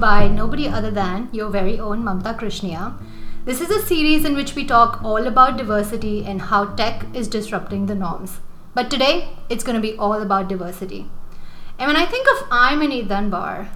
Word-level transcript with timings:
by 0.00 0.26
nobody 0.28 0.66
other 0.66 0.90
than 0.90 1.28
your 1.30 1.50
very 1.50 1.78
own 1.78 2.02
Mamta 2.02 2.34
Krishnia. 2.38 2.94
This 3.44 3.60
is 3.60 3.68
a 3.68 3.86
series 3.86 4.24
in 4.24 4.34
which 4.34 4.54
we 4.54 4.64
talk 4.64 5.04
all 5.04 5.26
about 5.26 5.58
diversity 5.58 6.24
and 6.24 6.40
how 6.40 6.64
tech 6.74 7.04
is 7.14 7.28
disrupting 7.28 7.84
the 7.84 7.94
norms. 7.94 8.40
But 8.74 8.90
today, 8.90 9.28
it's 9.50 9.62
going 9.62 9.76
to 9.76 9.82
be 9.82 9.98
all 9.98 10.22
about 10.22 10.48
diversity. 10.48 11.10
And 11.78 11.86
when 11.86 11.96
I 11.96 12.06
think 12.06 12.26
of 12.32 12.46
Imani 12.46 13.02
Dunbar, 13.02 13.68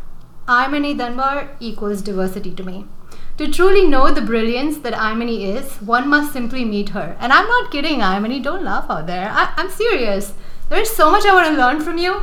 Imani 0.48 0.94
Dunbar 0.94 1.50
equals 1.60 2.00
diversity 2.00 2.54
to 2.54 2.64
me. 2.64 2.86
To 3.36 3.50
truly 3.50 3.86
know 3.86 4.10
the 4.10 4.22
brilliance 4.22 4.78
that 4.78 4.94
Imani 4.94 5.44
is, 5.44 5.74
one 5.82 6.08
must 6.08 6.32
simply 6.32 6.64
meet 6.64 6.90
her. 6.90 7.16
And 7.20 7.32
I'm 7.32 7.48
not 7.48 7.70
kidding, 7.70 7.96
Imani, 7.96 8.40
don't 8.40 8.64
laugh 8.64 8.88
out 8.88 9.06
there. 9.06 9.28
I, 9.30 9.52
I'm 9.56 9.70
serious. 9.70 10.32
There 10.70 10.80
is 10.80 10.90
so 10.90 11.10
much 11.10 11.26
I 11.26 11.34
want 11.34 11.54
to 11.54 11.60
learn 11.60 11.80
from 11.80 11.98
you. 11.98 12.22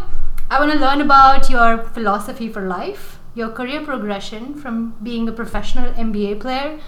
I 0.49 0.59
want 0.59 0.71
to 0.71 0.79
learn 0.79 1.02
about 1.02 1.49
your 1.49 1.77
philosophy 1.79 2.49
for 2.49 2.61
life, 2.61 3.20
your 3.34 3.49
career 3.49 3.81
progression 3.81 4.55
from 4.55 4.95
being 5.03 5.27
a 5.27 5.31
professional 5.31 5.91
NBA 5.94 6.39
player 6.39 6.80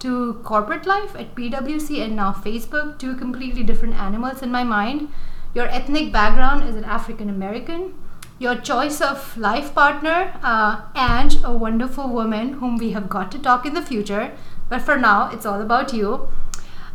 to 0.00 0.34
corporate 0.42 0.84
life 0.84 1.14
at 1.14 1.34
PwC 1.34 2.04
and 2.04 2.16
now 2.16 2.32
Facebook, 2.32 2.98
two 2.98 3.14
completely 3.14 3.62
different 3.62 3.94
animals 3.94 4.42
in 4.42 4.50
my 4.50 4.64
mind. 4.64 5.08
Your 5.54 5.68
ethnic 5.68 6.12
background 6.12 6.64
as 6.64 6.74
an 6.74 6.84
African 6.84 7.28
American, 7.28 7.94
your 8.38 8.56
choice 8.56 9.00
of 9.00 9.36
life 9.36 9.74
partner, 9.74 10.38
uh, 10.42 10.80
and 10.94 11.38
a 11.44 11.52
wonderful 11.52 12.08
woman 12.08 12.54
whom 12.54 12.78
we 12.78 12.90
have 12.92 13.08
got 13.08 13.30
to 13.32 13.38
talk 13.38 13.64
in 13.64 13.74
the 13.74 13.82
future. 13.82 14.32
But 14.68 14.82
for 14.82 14.96
now, 14.96 15.30
it's 15.30 15.46
all 15.46 15.60
about 15.60 15.92
you. 15.92 16.28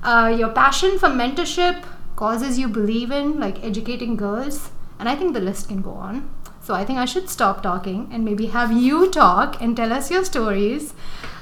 Uh, 0.04 0.36
your 0.38 0.50
passion 0.50 1.00
for 1.00 1.08
mentorship, 1.08 1.86
causes 2.18 2.58
you 2.60 2.68
believe 2.68 3.12
in, 3.12 3.40
like 3.40 3.64
educating 3.64 4.18
girls, 4.18 4.72
and 5.00 5.08
I 5.08 5.16
think 5.16 5.34
the 5.34 5.40
list 5.40 5.70
can 5.70 5.82
go 5.82 5.92
on. 5.92 6.30
So 6.68 6.74
I 6.74 6.84
think 6.84 7.00
I 7.00 7.06
should 7.06 7.30
stop 7.30 7.64
talking 7.64 8.10
and 8.12 8.26
maybe 8.26 8.48
have 8.48 8.74
you 8.74 9.10
talk 9.10 9.62
and 9.62 9.74
tell 9.78 9.94
us 9.94 10.12
your 10.12 10.26
stories. 10.26 10.94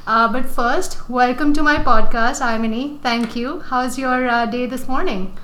Uh, 0.06 0.32
but 0.32 0.46
first, 0.46 1.10
welcome 1.10 1.52
to 1.56 1.64
my 1.64 1.78
podcast, 1.78 2.42
Imani. 2.48 3.00
Thank 3.02 3.36
you. 3.36 3.62
How's 3.62 3.98
your 3.98 4.28
uh, 4.28 4.46
day 4.46 4.68
this 4.68 4.88
morning? 4.88 5.36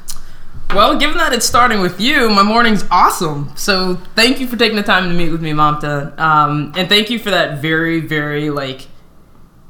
Well, 0.76 1.00
given 1.00 1.18
that 1.18 1.34
it's 1.34 1.48
starting 1.48 1.82
with 1.82 2.00
you, 2.00 2.30
my 2.30 2.44
morning's 2.44 2.86
awesome. 2.92 3.52
So 3.56 3.96
thank 4.14 4.40
you 4.40 4.46
for 4.46 4.56
taking 4.56 4.76
the 4.76 4.84
time 4.84 5.10
to 5.10 5.16
meet 5.16 5.32
with 5.32 5.42
me, 5.42 5.50
Mamta. 5.50 6.16
Um, 6.20 6.74
and 6.78 6.88
thank 6.88 7.10
you 7.10 7.18
for 7.18 7.32
that 7.32 7.60
very, 7.60 8.02
very 8.02 8.52
like 8.52 8.86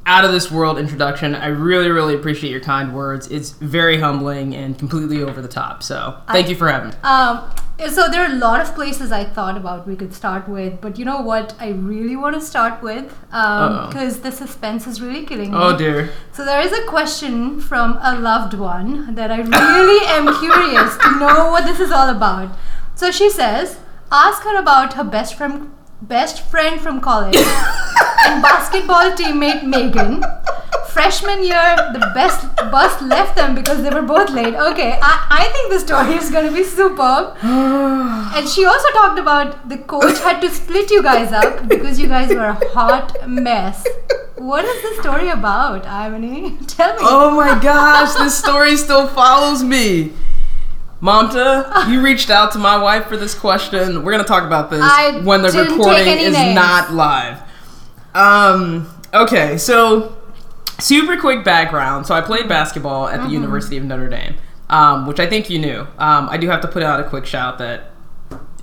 out 0.06 0.26
of 0.26 0.32
this 0.32 0.52
world 0.52 0.78
introduction. 0.78 1.36
I 1.36 1.48
really, 1.48 1.90
really 1.90 2.16
appreciate 2.16 2.50
your 2.50 2.62
kind 2.62 2.94
words. 2.94 3.28
It's 3.30 3.52
very 3.52 4.00
humbling 4.00 4.56
and 4.56 4.78
completely 4.78 5.22
over 5.22 5.42
the 5.42 5.48
top. 5.48 5.84
So 5.84 6.22
thank 6.28 6.48
I, 6.48 6.50
you 6.50 6.56
for 6.56 6.70
having 6.70 6.90
me. 6.90 6.96
Um, 7.04 7.54
so 7.90 8.08
there 8.10 8.24
are 8.24 8.32
a 8.32 8.36
lot 8.36 8.62
of 8.62 8.76
places 8.76 9.12
I 9.12 9.24
thought 9.24 9.58
about 9.58 9.88
we 9.88 9.96
could 9.96 10.14
start 10.14 10.48
with, 10.48 10.82
but 10.82 11.00
you 11.00 11.06
know 11.06 11.22
what? 11.22 11.56
I 11.60 11.70
really 11.70 12.16
want 12.16 12.36
to 12.36 12.42
start 12.42 12.82
with 12.82 13.08
because 13.30 14.16
um, 14.18 14.22
the 14.22 14.32
suspense 14.32 14.86
is 14.86 15.02
really 15.02 15.26
killing 15.26 15.52
me. 15.52 15.58
Oh 15.58 15.76
dear. 15.76 16.12
So 16.32 16.46
there 16.46 16.62
is 16.62 16.72
a 16.72 16.86
question 16.86 17.60
from 17.60 17.98
a 18.02 18.20
loved 18.20 18.54
one 18.54 19.16
that 19.16 19.32
I 19.32 19.38
really 19.38 20.06
am 20.08 20.26
curious 20.40 20.98
to 20.98 21.20
know 21.20 21.52
what 21.52 21.66
this 21.66 21.80
is 21.80 21.92
all 21.92 22.10
about. 22.10 22.56
So 22.96 23.10
she 23.10 23.30
says, 23.30 23.80
ask 24.12 24.44
her 24.44 24.60
about 24.60 24.94
her 24.94 25.04
best 25.04 25.36
friend 25.36 25.72
best 26.02 26.42
friend 26.50 26.82
from 26.82 27.00
college 27.00 27.36
and 28.28 28.42
basketball 28.42 29.12
teammate 29.12 29.64
Megan 29.64 30.24
freshman 30.92 31.44
year, 31.44 31.76
the 31.94 32.12
best 32.14 32.46
bus 32.72 33.02
left 33.02 33.36
them 33.36 33.56
because 33.56 33.82
they 33.82 33.90
were 33.90 34.02
both 34.02 34.30
late. 34.30 34.54
Okay, 34.54 35.00
I, 35.02 35.28
I 35.30 35.44
think 35.54 35.72
the 35.72 35.80
story 35.80 36.16
is 36.16 36.30
going 36.30 36.48
to 36.48 36.54
be 36.54 36.64
superb. 36.64 37.38
and 37.42 38.48
she 38.48 38.66
also 38.66 38.90
talked 38.90 39.20
about 39.20 39.70
the 39.70 39.78
coach 39.78 40.20
had 40.20 40.42
to 40.42 40.50
split 40.50 40.92
you 40.92 41.02
guys 41.02 41.32
up 41.32 41.68
because 41.68 42.00
you 42.00 42.08
guys 42.08 42.30
were 42.30 42.52
a 42.58 42.70
hot 42.70 43.28
mess. 43.28 43.86
What 44.36 44.66
is 44.66 44.82
the 44.82 45.02
story 45.02 45.30
about, 45.30 45.86
Imani? 45.86 46.58
Tell 46.68 46.94
me. 46.94 47.00
Oh 47.02 47.36
my 47.36 47.60
gosh, 47.62 48.14
this 48.16 48.38
story 48.38 48.76
still 48.76 49.08
follows 49.08 49.64
me. 49.64 50.12
Mamta, 51.02 51.90
you 51.90 52.02
reached 52.10 52.30
out 52.30 52.52
to 52.52 52.60
my 52.60 52.78
wife 52.82 53.08
for 53.08 53.18
this 53.18 53.34
question. 53.34 54.04
We're 54.04 54.12
gonna 54.12 54.24
talk 54.24 54.44
about 54.44 54.70
this 54.70 54.82
I 54.84 55.20
when 55.24 55.42
the 55.42 55.50
recording 55.50 56.20
is 56.20 56.34
names. 56.34 56.56
not 56.56 56.94
live. 56.94 57.42
Um. 58.14 58.90
Okay, 59.14 59.58
so 59.58 60.18
super 60.80 61.18
quick 61.18 61.44
background. 61.44 62.08
So 62.08 62.16
I 62.16 62.22
played 62.22 62.48
basketball 62.48 63.08
at 63.08 63.18
the 63.18 63.24
mm-hmm. 63.24 63.34
University 63.34 63.78
of 63.78 63.84
Notre 63.84 64.10
Dame, 64.10 64.36
um, 64.70 65.06
which 65.06 65.20
I 65.20 65.28
think 65.28 65.50
you 65.50 65.60
knew. 65.60 65.82
Um, 65.98 66.30
I 66.30 66.38
do 66.38 66.48
have 66.50 66.62
to 66.62 66.68
put 66.68 66.84
out 66.84 67.00
a 67.00 67.04
quick 67.04 67.26
shout 67.26 67.58
that 67.60 67.92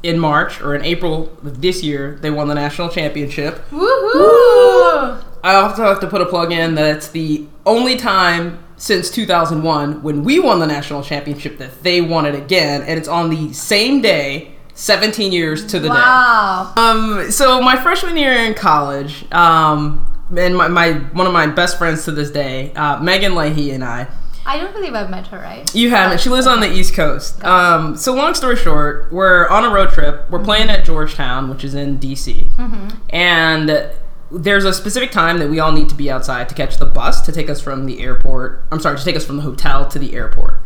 in 0.02 0.18
March 0.18 0.60
or 0.60 0.74
in 0.74 0.84
April 0.84 1.36
of 1.44 1.60
this 1.60 1.82
year 1.82 2.18
they 2.20 2.30
won 2.30 2.48
the 2.48 2.54
national 2.54 2.88
championship. 2.88 3.56
Woohoo! 3.70 5.22
I 5.42 5.54
also 5.54 5.84
have 5.84 6.00
to 6.00 6.06
put 6.08 6.20
a 6.20 6.26
plug 6.26 6.52
in 6.52 6.74
that 6.74 6.96
it's 6.96 7.08
the 7.08 7.46
only 7.64 7.96
time 7.96 8.62
since 8.76 9.10
2001 9.10 10.02
when 10.02 10.22
we 10.24 10.38
won 10.38 10.60
the 10.60 10.66
national 10.66 11.02
championship 11.02 11.58
that 11.58 11.82
they 11.82 12.00
won 12.00 12.26
it 12.26 12.34
again, 12.34 12.82
and 12.82 12.98
it's 12.98 13.08
on 13.08 13.30
the 13.30 13.52
same 13.52 14.00
day. 14.00 14.54
17 14.78 15.32
years 15.32 15.66
to 15.66 15.80
the 15.80 15.88
wow. 15.88 16.72
day. 16.74 16.80
Um, 16.80 17.30
so 17.32 17.60
my 17.60 17.76
freshman 17.76 18.16
year 18.16 18.32
in 18.32 18.54
college, 18.54 19.30
um, 19.32 20.06
and 20.36 20.56
my, 20.56 20.68
my 20.68 20.92
one 20.92 21.26
of 21.26 21.32
my 21.32 21.48
best 21.48 21.78
friends 21.78 22.04
to 22.04 22.12
this 22.12 22.30
day, 22.30 22.72
uh, 22.74 23.02
Megan 23.02 23.34
Leahy 23.34 23.72
and 23.72 23.82
I. 23.82 24.06
I 24.46 24.56
don't 24.56 24.72
believe 24.72 24.94
I've 24.94 25.10
met 25.10 25.26
her, 25.26 25.38
right? 25.38 25.74
You 25.74 25.90
haven't. 25.90 26.20
She 26.20 26.30
lives 26.30 26.46
on 26.46 26.60
the 26.60 26.72
East 26.72 26.94
Coast. 26.94 27.44
Um, 27.44 27.96
so 27.96 28.14
long 28.14 28.34
story 28.34 28.54
short, 28.54 29.12
we're 29.12 29.48
on 29.48 29.64
a 29.64 29.68
road 29.68 29.90
trip. 29.90 30.30
We're 30.30 30.38
mm-hmm. 30.38 30.44
playing 30.44 30.70
at 30.70 30.84
Georgetown, 30.84 31.50
which 31.50 31.64
is 31.64 31.74
in 31.74 31.98
DC, 31.98 32.48
mm-hmm. 32.52 32.88
and 33.10 33.90
there's 34.30 34.64
a 34.64 34.72
specific 34.72 35.10
time 35.10 35.38
that 35.38 35.50
we 35.50 35.58
all 35.58 35.72
need 35.72 35.88
to 35.88 35.96
be 35.96 36.08
outside 36.08 36.48
to 36.50 36.54
catch 36.54 36.76
the 36.76 36.86
bus 36.86 37.20
to 37.22 37.32
take 37.32 37.50
us 37.50 37.60
from 37.60 37.86
the 37.86 38.00
airport. 38.00 38.64
I'm 38.70 38.78
sorry, 38.78 38.96
to 38.96 39.04
take 39.04 39.16
us 39.16 39.24
from 39.24 39.38
the 39.38 39.42
hotel 39.42 39.88
to 39.88 39.98
the 39.98 40.14
airport. 40.14 40.62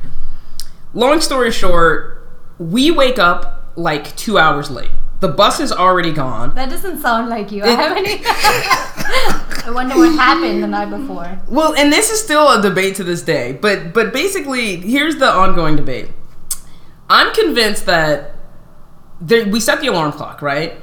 Long 0.93 1.23
story 1.23 1.51
short, 1.51 2.29
we 2.59 2.91
wake 2.91 3.19
up 3.19 3.62
like 3.77 4.15
two 4.17 4.39
hours 4.39 4.71
late. 4.71 4.91
The 5.21 5.29
bus 5.29 5.61
is 5.61 5.71
already 5.71 6.13
gone. 6.13 6.55
That 6.57 6.69
doesn't 6.69 7.01
sound 7.01 7.29
like 7.29 7.53
you. 7.53 7.63
It, 7.63 7.69
I 7.69 7.81
have 7.81 7.97
any. 7.97 8.23
I 8.27 9.71
wonder 9.73 9.97
what 9.97 10.13
happened 10.17 10.63
the 10.63 10.67
night 10.67 10.91
before. 10.91 11.41
Well, 11.49 11.75
and 11.75 11.93
this 11.93 12.11
is 12.11 12.21
still 12.21 12.49
a 12.49 12.61
debate 12.61 12.97
to 12.97 13.05
this 13.05 13.23
day. 13.23 13.53
But 13.53 13.93
but 13.95 14.13
basically, 14.13 14.79
here's 14.79 15.17
the 15.17 15.31
ongoing 15.31 15.77
debate. 15.77 16.09
I'm 17.09 17.33
convinced 17.35 17.87
that 17.87 18.35
there, 19.21 19.49
we 19.49 19.61
set 19.61 19.81
the 19.81 19.87
alarm 19.87 20.13
clock, 20.13 20.43
right? 20.43 20.75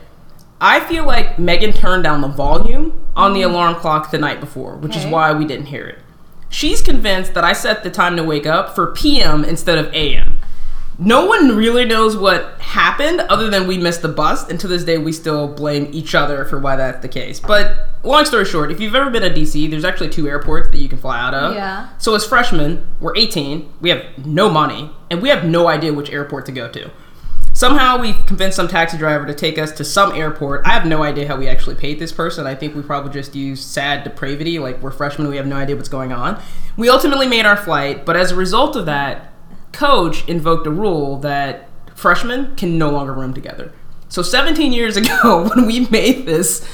I 0.61 0.79
feel 0.81 1.05
like 1.05 1.38
Megan 1.38 1.73
turned 1.73 2.03
down 2.03 2.22
the 2.22 2.28
volume 2.28 3.05
on 3.16 3.33
the 3.33 3.41
mm-hmm. 3.41 3.51
alarm 3.51 3.75
clock 3.75 4.11
the 4.11 4.17
night 4.17 4.39
before, 4.39 4.78
which 4.78 4.91
okay. 4.91 5.05
is 5.05 5.11
why 5.11 5.33
we 5.33 5.45
didn't 5.45 5.67
hear 5.67 5.85
it. 5.85 5.99
She's 6.49 6.81
convinced 6.81 7.33
that 7.33 7.44
I 7.44 7.53
set 7.53 7.83
the 7.83 7.91
time 7.91 8.16
to 8.16 8.23
wake 8.23 8.45
up 8.45 8.73
for 8.73 8.94
PM 8.94 9.44
instead 9.44 9.78
of 9.78 9.94
AM 9.94 10.38
no 10.99 11.25
one 11.25 11.55
really 11.55 11.85
knows 11.85 12.17
what 12.17 12.59
happened 12.59 13.21
other 13.21 13.49
than 13.49 13.67
we 13.67 13.77
missed 13.77 14.01
the 14.01 14.09
bus 14.09 14.49
and 14.49 14.59
to 14.59 14.67
this 14.67 14.83
day 14.83 14.97
we 14.97 15.13
still 15.13 15.47
blame 15.47 15.87
each 15.93 16.13
other 16.13 16.43
for 16.43 16.59
why 16.59 16.75
that's 16.75 17.01
the 17.01 17.07
case. 17.07 17.39
But 17.39 17.87
long 18.03 18.25
story 18.25 18.43
short 18.43 18.69
if 18.69 18.81
you've 18.81 18.95
ever 18.95 19.09
been 19.09 19.21
to 19.21 19.29
dc 19.29 19.69
there's 19.69 19.85
actually 19.85 20.09
two 20.09 20.27
airports 20.27 20.69
that 20.71 20.77
you 20.77 20.89
can 20.89 20.97
fly 20.97 21.17
out 21.17 21.33
of. 21.33 21.55
Yeah. 21.55 21.87
So 21.99 22.15
as 22.15 22.25
freshmen 22.25 22.85
we're 22.99 23.15
18 23.15 23.71
we 23.79 23.89
have 23.89 24.03
no 24.25 24.49
money 24.49 24.91
and 25.09 25.21
we 25.21 25.29
have 25.29 25.45
no 25.45 25.69
idea 25.69 25.93
which 25.93 26.09
airport 26.11 26.45
to 26.47 26.51
go 26.51 26.69
to. 26.69 26.91
Somehow 27.53 27.97
we 27.97 28.13
convinced 28.13 28.57
some 28.57 28.67
taxi 28.67 28.97
driver 28.97 29.25
to 29.25 29.33
take 29.33 29.57
us 29.57 29.71
to 29.73 29.83
some 29.85 30.13
airport. 30.13 30.67
I 30.67 30.71
have 30.71 30.85
no 30.85 31.03
idea 31.03 31.27
how 31.27 31.35
we 31.37 31.47
actually 31.47 31.75
paid 31.75 31.99
this 31.99 32.11
person. 32.11 32.45
I 32.45 32.55
think 32.55 32.75
we 32.75 32.81
probably 32.81 33.11
just 33.11 33.35
used 33.35 33.63
sad 33.63 34.03
depravity 34.03 34.59
like 34.59 34.81
we're 34.81 34.91
freshmen 34.91 35.29
we 35.29 35.37
have 35.37 35.47
no 35.47 35.55
idea 35.55 35.77
what's 35.77 35.89
going 35.89 36.11
on. 36.11 36.41
We 36.75 36.89
ultimately 36.89 37.27
made 37.27 37.45
our 37.45 37.57
flight 37.57 38.05
but 38.05 38.17
as 38.17 38.31
a 38.31 38.35
result 38.35 38.75
of 38.75 38.85
that 38.87 39.28
coach 39.72 40.28
invoked 40.28 40.68
a 40.68 40.72
rule 40.72 41.18
that 41.18 41.70
freshmen 41.96 42.55
can 42.55 42.78
no 42.78 42.90
longer 42.90 43.14
room 43.14 43.34
together. 43.34 43.72
So 44.08 44.22
17 44.22 44.73
years 44.73 44.97
ago, 45.02 45.49
when 45.53 45.66
we 45.66 45.88
made 45.90 46.26
this 46.26 46.67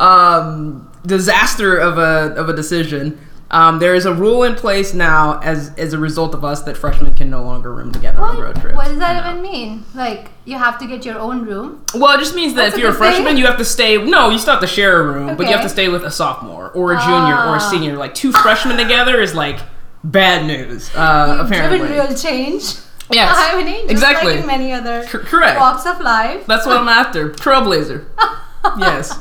um, 0.00 0.90
disaster 1.06 1.76
of 1.78 1.98
a 1.98 2.34
of 2.34 2.48
a 2.48 2.52
decision, 2.54 3.18
um, 3.50 3.80
there 3.80 3.94
is 3.94 4.06
a 4.06 4.14
rule 4.14 4.44
in 4.44 4.54
place 4.54 4.94
now 4.94 5.38
as 5.40 5.72
as 5.76 5.92
a 5.92 5.98
result 5.98 6.34
of 6.34 6.44
us 6.44 6.62
that 6.62 6.76
freshmen 6.76 7.12
can 7.14 7.28
no 7.28 7.42
longer 7.42 7.72
room 7.72 7.92
together 7.92 8.20
what? 8.20 8.36
on 8.36 8.40
road 8.40 8.56
trips. 8.56 8.74
What 8.74 8.88
does 8.88 8.98
that 8.98 9.24
even 9.24 9.42
mean? 9.42 9.84
Like 9.94 10.30
you 10.44 10.56
have 10.56 10.78
to 10.78 10.86
get 10.86 11.04
your 11.04 11.18
own 11.18 11.44
room? 11.44 11.84
Well, 11.94 12.16
it 12.16 12.20
just 12.20 12.34
means 12.34 12.54
that 12.54 12.62
That's 12.62 12.74
if 12.74 12.80
you're 12.80 12.90
a 12.90 12.94
freshman, 12.94 13.26
thing? 13.26 13.36
you 13.36 13.46
have 13.46 13.58
to 13.58 13.64
stay. 13.64 13.98
No, 13.98 14.30
you 14.30 14.38
still 14.38 14.54
have 14.54 14.62
to 14.62 14.66
share 14.66 15.00
a 15.00 15.04
room, 15.04 15.28
okay. 15.28 15.36
but 15.36 15.46
you 15.46 15.52
have 15.52 15.62
to 15.62 15.68
stay 15.68 15.88
with 15.88 16.02
a 16.04 16.10
sophomore 16.10 16.70
or 16.70 16.92
a 16.92 16.98
junior 16.98 17.34
or 17.34 17.56
a 17.56 17.60
ah. 17.60 17.70
senior. 17.70 17.96
Like 17.96 18.14
two 18.14 18.32
freshmen 18.32 18.76
together 18.76 19.20
is 19.20 19.34
like 19.34 19.60
bad 20.04 20.46
news. 20.46 20.90
Uh, 20.94 21.36
You've 21.38 21.46
apparently, 21.46 21.78
driven 21.78 21.96
real 21.96 22.16
change. 22.16 22.62
Yes, 23.10 23.34
I 23.38 23.62
mean, 23.62 23.88
exactly. 23.88 24.32
Like 24.32 24.40
in 24.40 24.46
many 24.46 24.72
other 24.72 25.06
C- 25.06 25.18
correct 25.18 25.58
walks 25.58 25.86
of 25.86 26.00
life. 26.00 26.46
That's 26.46 26.66
what 26.66 26.76
I'm 26.76 26.88
after. 26.88 27.30
Trailblazer. 27.30 28.04
yes. 28.78 29.18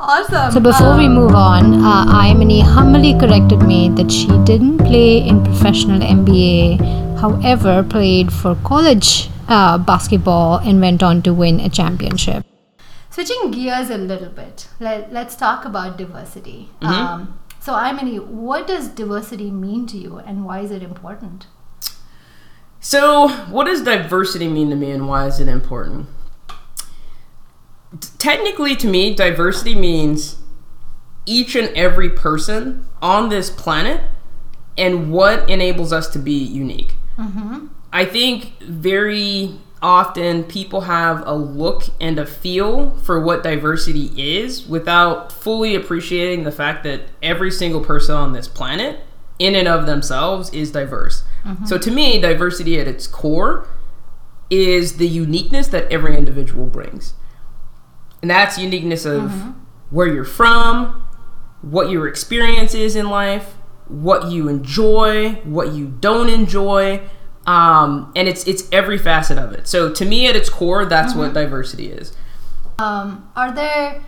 Awesome. 0.00 0.52
So 0.52 0.60
before 0.60 0.96
we 0.96 1.08
move 1.08 1.34
on, 1.34 1.84
uh, 1.84 2.24
Imani 2.26 2.60
humbly 2.60 3.18
corrected 3.18 3.62
me 3.62 3.90
that 3.90 4.10
she 4.10 4.28
didn't 4.44 4.78
play 4.78 5.18
in 5.18 5.44
professional 5.44 6.00
NBA, 6.00 7.18
however, 7.18 7.82
played 7.82 8.32
for 8.32 8.54
college 8.64 9.28
uh, 9.48 9.78
basketball 9.78 10.58
and 10.58 10.80
went 10.80 11.02
on 11.02 11.22
to 11.22 11.34
win 11.34 11.60
a 11.60 11.68
championship. 11.68 12.46
Switching 13.10 13.50
gears 13.50 13.90
a 13.90 13.98
little 13.98 14.28
bit, 14.28 14.68
let, 14.78 15.12
let's 15.12 15.34
talk 15.34 15.64
about 15.64 15.98
diversity. 15.98 16.70
Mm-hmm. 16.80 16.86
Um, 16.86 17.39
so, 17.60 17.74
Imani, 17.74 18.18
what 18.18 18.66
does 18.66 18.88
diversity 18.88 19.50
mean 19.50 19.86
to 19.88 19.98
you 19.98 20.16
and 20.18 20.44
why 20.44 20.60
is 20.60 20.70
it 20.70 20.82
important? 20.82 21.46
So, 22.80 23.28
what 23.28 23.64
does 23.66 23.82
diversity 23.82 24.48
mean 24.48 24.70
to 24.70 24.76
me 24.76 24.90
and 24.90 25.06
why 25.06 25.26
is 25.26 25.38
it 25.38 25.48
important? 25.48 26.08
Technically, 28.16 28.74
to 28.76 28.86
me, 28.86 29.14
diversity 29.14 29.74
means 29.74 30.36
each 31.26 31.54
and 31.54 31.68
every 31.76 32.08
person 32.08 32.86
on 33.02 33.28
this 33.28 33.50
planet 33.50 34.00
and 34.78 35.12
what 35.12 35.48
enables 35.50 35.92
us 35.92 36.08
to 36.08 36.18
be 36.18 36.32
unique. 36.32 36.94
Mm-hmm. 37.18 37.66
I 37.92 38.06
think 38.06 38.58
very 38.60 39.58
often 39.82 40.44
people 40.44 40.82
have 40.82 41.22
a 41.26 41.34
look 41.34 41.84
and 42.00 42.18
a 42.18 42.26
feel 42.26 42.90
for 42.98 43.20
what 43.20 43.42
diversity 43.42 44.10
is 44.16 44.66
without 44.66 45.32
fully 45.32 45.74
appreciating 45.74 46.44
the 46.44 46.52
fact 46.52 46.84
that 46.84 47.02
every 47.22 47.50
single 47.50 47.80
person 47.80 48.14
on 48.14 48.32
this 48.32 48.46
planet, 48.46 49.00
in 49.38 49.54
and 49.54 49.66
of 49.66 49.86
themselves, 49.86 50.50
is 50.52 50.70
diverse. 50.70 51.24
Mm-hmm. 51.44 51.64
So 51.64 51.78
to 51.78 51.90
me, 51.90 52.20
diversity 52.20 52.78
at 52.78 52.86
its 52.86 53.06
core 53.06 53.66
is 54.50 54.98
the 54.98 55.08
uniqueness 55.08 55.68
that 55.68 55.90
every 55.90 56.16
individual 56.16 56.66
brings. 56.66 57.14
And 58.20 58.30
that's 58.30 58.58
uniqueness 58.58 59.06
of 59.06 59.30
mm-hmm. 59.30 59.50
where 59.88 60.06
you're 60.06 60.24
from, 60.24 61.06
what 61.62 61.88
your 61.88 62.06
experience 62.06 62.74
is 62.74 62.96
in 62.96 63.08
life, 63.08 63.54
what 63.88 64.30
you 64.30 64.48
enjoy, 64.48 65.32
what 65.44 65.72
you 65.72 65.86
don't 65.86 66.28
enjoy, 66.28 67.00
um, 67.46 68.12
and 68.14 68.28
it's 68.28 68.46
it's 68.46 68.68
every 68.70 68.98
facet 68.98 69.38
of 69.38 69.52
it. 69.52 69.66
So 69.66 69.92
to 69.92 70.04
me, 70.04 70.26
at 70.26 70.36
its 70.36 70.48
core, 70.48 70.84
that's 70.84 71.14
what 71.14 71.32
diversity 71.34 71.90
is. 71.90 72.12
Um, 72.78 73.30
are 73.36 73.52
there 73.52 74.02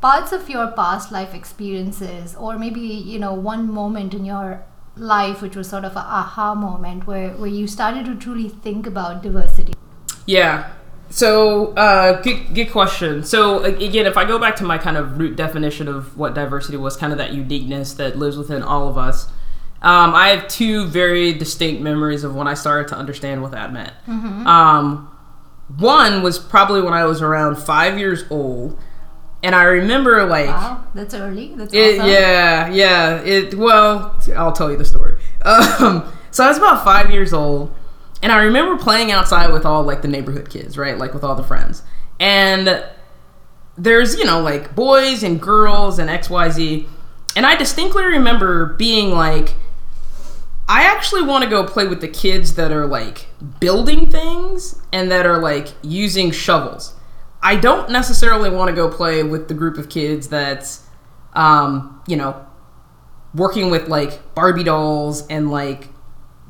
parts 0.00 0.32
of 0.32 0.48
your 0.48 0.68
past 0.68 1.10
life 1.10 1.34
experiences, 1.34 2.34
or 2.36 2.58
maybe 2.58 2.80
you 2.80 3.18
know 3.18 3.34
one 3.34 3.70
moment 3.70 4.14
in 4.14 4.24
your 4.24 4.64
life 4.96 5.42
which 5.42 5.56
was 5.56 5.68
sort 5.68 5.84
of 5.84 5.96
a 5.96 6.00
aha 6.00 6.54
moment 6.54 7.06
where 7.06 7.30
where 7.30 7.48
you 7.48 7.66
started 7.66 8.04
to 8.06 8.14
truly 8.14 8.48
think 8.48 8.86
about 8.86 9.22
diversity? 9.22 9.74
Yeah. 10.26 10.72
So, 11.10 11.74
uh, 11.74 12.22
good, 12.22 12.54
good 12.54 12.70
question. 12.72 13.22
So, 13.22 13.62
again, 13.62 14.06
if 14.06 14.16
I 14.16 14.24
go 14.24 14.38
back 14.38 14.56
to 14.56 14.64
my 14.64 14.78
kind 14.78 14.96
of 14.96 15.18
root 15.18 15.36
definition 15.36 15.86
of 15.86 16.16
what 16.16 16.34
diversity 16.34 16.76
was, 16.76 16.96
kind 16.96 17.12
of 17.12 17.18
that 17.18 17.32
uniqueness 17.32 17.92
that 17.94 18.18
lives 18.18 18.36
within 18.36 18.62
all 18.62 18.88
of 18.88 18.98
us, 18.98 19.28
um, 19.84 20.14
I 20.14 20.28
have 20.30 20.48
two 20.48 20.86
very 20.86 21.32
distinct 21.34 21.82
memories 21.82 22.24
of 22.24 22.34
when 22.34 22.48
I 22.48 22.54
started 22.54 22.88
to 22.88 22.96
understand 22.96 23.42
what 23.42 23.52
that 23.52 23.72
meant. 23.72 23.92
Um, 24.08 25.10
one 25.78 26.22
was 26.22 26.38
probably 26.38 26.80
when 26.82 26.94
I 26.94 27.04
was 27.04 27.22
around 27.22 27.56
five 27.56 27.98
years 27.98 28.24
old, 28.30 28.78
and 29.42 29.54
I 29.54 29.64
remember 29.64 30.24
like. 30.24 30.48
Wow, 30.48 30.84
that's 30.94 31.14
early. 31.14 31.54
That's 31.54 31.72
It, 31.74 31.98
awesome. 32.00 32.10
yeah, 32.10 32.68
yeah. 32.70 33.20
It 33.22 33.54
well, 33.54 34.18
I'll 34.36 34.52
tell 34.52 34.70
you 34.70 34.76
the 34.78 34.84
story. 34.84 35.16
Um, 35.44 36.10
so 36.30 36.44
I 36.44 36.48
was 36.48 36.56
about 36.56 36.82
five 36.82 37.10
years 37.10 37.32
old, 37.34 37.70
and 38.22 38.32
I 38.32 38.44
remember 38.44 38.82
playing 38.82 39.12
outside 39.12 39.52
with 39.52 39.66
all 39.66 39.82
like 39.84 40.00
the 40.02 40.08
neighborhood 40.08 40.48
kids, 40.48 40.78
right? 40.78 40.96
Like 40.96 41.12
with 41.12 41.22
all 41.24 41.34
the 41.34 41.44
friends. 41.44 41.82
And 42.18 42.82
there's 43.76 44.16
you 44.18 44.24
know 44.24 44.40
like 44.40 44.74
boys 44.74 45.22
and 45.22 45.40
girls 45.40 45.98
and 45.98 46.08
X 46.08 46.30
Y 46.30 46.48
Z, 46.48 46.86
and 47.36 47.44
I 47.44 47.54
distinctly 47.56 48.04
remember 48.04 48.72
being 48.78 49.10
like. 49.10 49.56
I 50.68 50.84
actually 50.84 51.22
want 51.22 51.44
to 51.44 51.50
go 51.50 51.64
play 51.64 51.86
with 51.86 52.00
the 52.00 52.08
kids 52.08 52.54
that 52.54 52.72
are 52.72 52.86
like 52.86 53.26
building 53.60 54.10
things 54.10 54.80
and 54.92 55.10
that 55.10 55.26
are 55.26 55.38
like 55.38 55.68
using 55.82 56.30
shovels. 56.30 56.94
I 57.42 57.56
don't 57.56 57.90
necessarily 57.90 58.48
want 58.48 58.70
to 58.70 58.74
go 58.74 58.88
play 58.88 59.22
with 59.22 59.48
the 59.48 59.54
group 59.54 59.76
of 59.76 59.90
kids 59.90 60.28
that's, 60.28 60.86
um, 61.34 62.02
you 62.06 62.16
know, 62.16 62.46
working 63.34 63.70
with 63.70 63.88
like 63.88 64.34
Barbie 64.34 64.64
dolls 64.64 65.26
and 65.26 65.50
like 65.50 65.88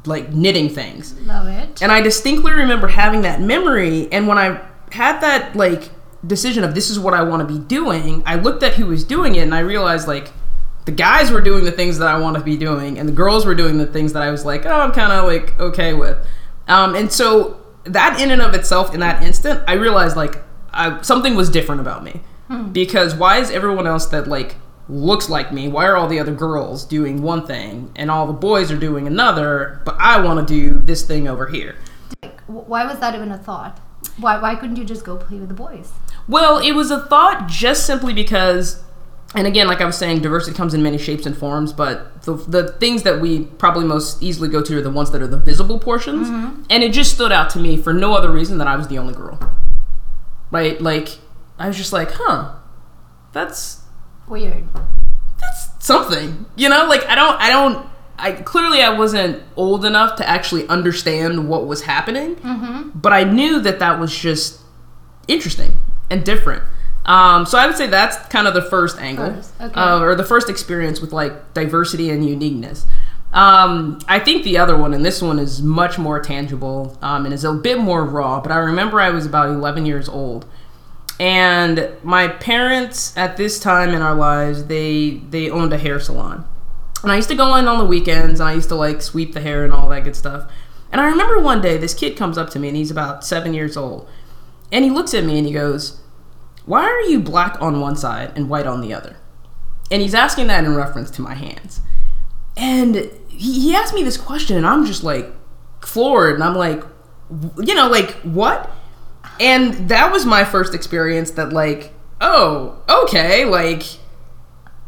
like 0.07 0.33
knitting 0.33 0.69
things. 0.69 1.19
Love 1.23 1.49
it. 1.49 1.83
And 1.83 1.91
I 1.91 2.01
distinctly 2.01 2.53
remember 2.53 2.89
having 2.89 3.23
that 3.23 3.41
memory. 3.41 4.13
And 4.13 4.29
when 4.29 4.39
I 4.39 4.61
had 4.93 5.21
that 5.21 5.57
like 5.57 5.91
decision 6.27 6.63
of 6.63 6.75
this 6.75 6.91
is 6.91 6.99
what 6.99 7.15
I 7.15 7.23
want 7.23 7.47
to 7.47 7.53
be 7.53 7.59
doing, 7.59 8.23
I 8.27 8.37
looked 8.37 8.63
at 8.63 8.75
who 8.75 8.87
was 8.87 9.03
doing 9.03 9.35
it 9.35 9.41
and 9.41 9.55
I 9.55 9.61
realized 9.61 10.07
like 10.07 10.31
the 10.85 10.93
guys 10.93 11.31
were 11.31 11.41
doing 11.41 11.65
the 11.65 11.73
things 11.73 11.99
that 11.99 12.09
I 12.09 12.19
want 12.19 12.37
to 12.37 12.43
be 12.43 12.57
doing, 12.57 12.99
and 12.99 13.09
the 13.09 13.13
girls 13.13 13.47
were 13.47 13.55
doing 13.55 13.79
the 13.79 13.87
things 13.87 14.13
that 14.13 14.23
I 14.23 14.31
was 14.31 14.45
like, 14.45 14.67
oh, 14.67 14.81
I'm 14.81 14.93
kind 14.93 15.13
of 15.13 15.25
like 15.25 15.59
okay 15.59 15.95
with. 15.95 16.19
Um, 16.69 16.95
and 16.95 17.13
so 17.13 17.61
that 17.85 18.21
in 18.21 18.31
and 18.31 18.43
of 18.43 18.55
itself, 18.55 18.95
in 18.95 19.01
that 19.01 19.23
instant, 19.23 19.63
I 19.67 19.75
realized 19.75 20.17
like 20.17 20.43
I, 20.73 21.01
something 21.03 21.35
was 21.35 21.51
different 21.51 21.81
about 21.81 22.05
me 22.05 22.21
because 22.73 23.15
why 23.15 23.39
is 23.39 23.51
everyone 23.51 23.87
else 23.87 24.07
that 24.07 24.27
like 24.29 24.57
looks 24.89 25.29
like 25.29 25.53
me? 25.53 25.69
Why 25.69 25.87
are 25.87 25.97
all 25.97 26.07
the 26.07 26.21
other 26.21 26.35
girls 26.35 26.85
doing 26.85 27.23
one 27.23 27.47
thing 27.47 27.91
and 27.97 28.11
all 28.11 28.27
the 28.27 28.33
boys 28.33 28.71
are 28.71 28.79
doing 28.79 29.07
another, 29.07 29.81
but 29.85 29.97
I 29.99 30.21
want 30.21 30.47
to 30.47 30.55
do 30.55 30.79
this 30.79 31.03
thing 31.03 31.27
over 31.27 31.47
here? 31.47 31.77
Like, 32.23 32.41
why 32.43 32.85
was 32.85 32.99
that 33.01 33.15
even 33.15 33.31
a 33.31 33.39
thought? 33.39 33.81
Why 34.19 34.39
why 34.41 34.55
couldn't 34.55 34.77
you 34.77 34.85
just 34.85 35.05
go 35.05 35.17
play 35.17 35.39
with 35.39 35.49
the 35.49 35.55
boys? 35.55 35.93
Well, 36.29 36.59
it 36.59 36.73
was 36.73 36.91
a 36.91 37.07
thought 37.07 37.49
just 37.49 37.87
simply 37.87 38.13
because, 38.13 38.83
and 39.35 39.47
again, 39.47 39.67
like 39.67 39.81
I 39.81 39.85
was 39.85 39.99
saying, 39.99 40.21
diversity 40.23 40.57
comes 40.57 40.75
in 40.75 40.83
many 40.83 40.99
shapes 40.99 41.27
and 41.27 41.37
forms, 41.37 41.73
but 41.73 42.23
the, 42.23 42.35
the 42.35 42.73
things 42.73 43.03
that 43.03 43.21
we 43.21 43.45
probably 43.45 43.85
most 43.85 44.23
easily 44.23 44.49
go 44.49 44.63
to 44.63 44.79
are 44.79 44.83
the 44.83 44.91
ones 44.91 45.11
that 45.11 45.21
are 45.21 45.27
the 45.27 45.39
visible 45.39 45.79
portions. 45.79 46.29
Mm-hmm. 46.29 46.63
And 46.71 46.83
it 46.83 46.93
just 46.93 47.15
stood 47.15 47.33
out 47.33 47.51
to 47.51 47.59
me 47.59 47.77
for 47.77 47.93
no 47.93 48.15
other 48.15 48.31
reason 48.31 48.59
than 48.59 48.69
I 48.69 48.77
was 48.77 48.89
the 48.89 48.99
only 48.99 49.15
girl. 49.15 49.39
Right? 50.51 50.81
Like, 50.81 51.19
I 51.59 51.67
was 51.67 51.77
just 51.77 51.93
like, 51.93 52.13
huh, 52.13 52.55
that's 53.35 53.83
Weird. 54.27 54.65
that's 55.39 55.85
something 55.85 56.47
you 56.57 56.71
know 56.71 56.87
like 56.89 57.05
i 57.07 57.15
don't 57.15 57.39
i 57.43 57.51
don't 57.51 57.87
i 58.19 58.33
clearly 58.33 58.81
i 58.81 58.97
wasn't 58.97 59.43
old 59.55 59.85
enough 59.85 60.17
to 60.17 60.27
actually 60.27 60.67
understand 60.69 61.47
what 61.47 61.67
was 61.67 61.83
happening 61.83 62.37
mm-hmm. 62.37 62.89
but 62.99 63.13
i 63.13 63.23
knew 63.23 63.61
that 63.61 63.81
that 63.81 64.01
was 64.01 64.17
just 64.17 64.61
interesting 65.29 65.75
and 66.11 66.25
different 66.25 66.63
um, 67.07 67.45
so 67.47 67.59
i 67.59 67.67
would 67.67 67.77
say 67.77 67.87
that's 67.87 68.17
kind 68.29 68.47
of 68.47 68.55
the 68.55 68.63
first 68.63 68.99
angle 68.99 69.35
First, 69.35 69.53
okay. 69.61 69.75
uh, 69.81 70.01
or 70.01 70.15
the 70.15 70.25
first 70.25 70.49
experience 70.49 71.01
with 71.01 71.13
like 71.13 71.55
diversity 71.55 72.11
and 72.11 72.27
uniqueness. 72.27 72.87
Um, 73.33 73.99
i 74.07 74.19
think 74.19 74.45
the 74.45 74.59
other 74.59 74.77
one 74.77 74.95
and 74.95 75.05
this 75.05 75.21
one 75.21 75.39
is 75.39 75.61
much 75.63 75.99
more 75.99 76.21
tangible 76.21 76.97
um, 77.03 77.25
and 77.25 77.35
is 77.35 77.45
a 77.45 77.53
bit 77.53 77.79
more 77.79 78.05
raw 78.05 78.41
but 78.41 78.53
i 78.53 78.59
remember 78.59 79.01
i 79.01 79.11
was 79.11 79.27
about 79.27 79.49
11 79.49 79.87
years 79.87 80.09
old. 80.09 80.47
And 81.21 81.91
my 82.03 82.27
parents 82.27 83.17
at 83.17 83.37
this 83.37 83.61
time 83.61 83.91
in 83.91 84.03
our 84.03 84.15
lives 84.17 84.65
they 84.65 85.21
they 85.31 85.49
owned 85.49 85.73
a 85.73 85.79
hair 85.79 86.01
salon. 86.01 86.45
And 87.03 87.13
i 87.13 87.17
used 87.17 87.29
to 87.29 87.37
go 87.37 87.55
in 87.57 87.69
on 87.69 87.79
the 87.79 87.85
weekends 87.85 88.41
and 88.41 88.49
i 88.49 88.53
used 88.53 88.69
to 88.71 88.75
like 88.75 89.01
sweep 89.03 89.33
the 89.33 89.41
hair 89.41 89.65
and 89.65 89.73
all 89.73 89.89
that 89.91 90.05
good 90.05 90.17
stuff. 90.17 90.51
And 90.91 91.01
i 91.01 91.07
remember 91.07 91.39
one 91.39 91.61
day 91.61 91.77
this 91.77 91.95
kid 91.95 92.17
comes 92.17 92.37
up 92.39 92.51
to 92.51 92.59
me 92.59 92.69
and 92.69 92.77
he's 92.77 92.91
about 92.91 93.25
seven 93.25 93.55
years 93.55 93.77
old. 93.77 94.09
And 94.73 94.85
he 94.85 94.91
looks 94.91 95.15
at 95.15 95.25
me 95.25 95.39
and 95.39 95.47
he 95.47 95.53
goes 95.53 96.01
why 96.67 96.85
are 96.85 97.03
you 97.03 97.21
black 97.21 97.61
on 97.61 97.81
one 97.81 97.97
side 97.97 98.33
and 98.37 98.49
white 98.49 98.67
on 98.67 98.81
the 98.81 98.95
other? 98.95 99.17
And 99.91 100.01
he's 100.01 100.15
asking 100.15 100.47
that 100.47 100.65
in 100.65 100.75
reference 100.75 101.11
to 101.13 101.23
my 101.23 101.35
hands. 101.35 101.81
And 102.57 103.11
he, 103.37 103.61
he 103.61 103.75
asked 103.75 103.95
me 103.95 104.03
this 104.03 104.17
question 104.17 104.57
and 104.57 104.67
i'm 104.67 104.87
just 104.87 105.03
like 105.03 105.31
floored 105.83 106.35
and 106.35 106.45
i'm 106.45 106.55
like 106.55 106.83
w- 107.29 107.69
you 107.69 107.75
know 107.75 107.89
like 107.89 108.13
what? 108.23 108.71
And 109.41 109.89
that 109.89 110.13
was 110.13 110.25
my 110.25 110.45
first 110.45 110.75
experience 110.75 111.33
that 111.33 111.53
like 111.53 111.93
oh 112.21 112.81
okay 112.89 113.45
like 113.45 113.83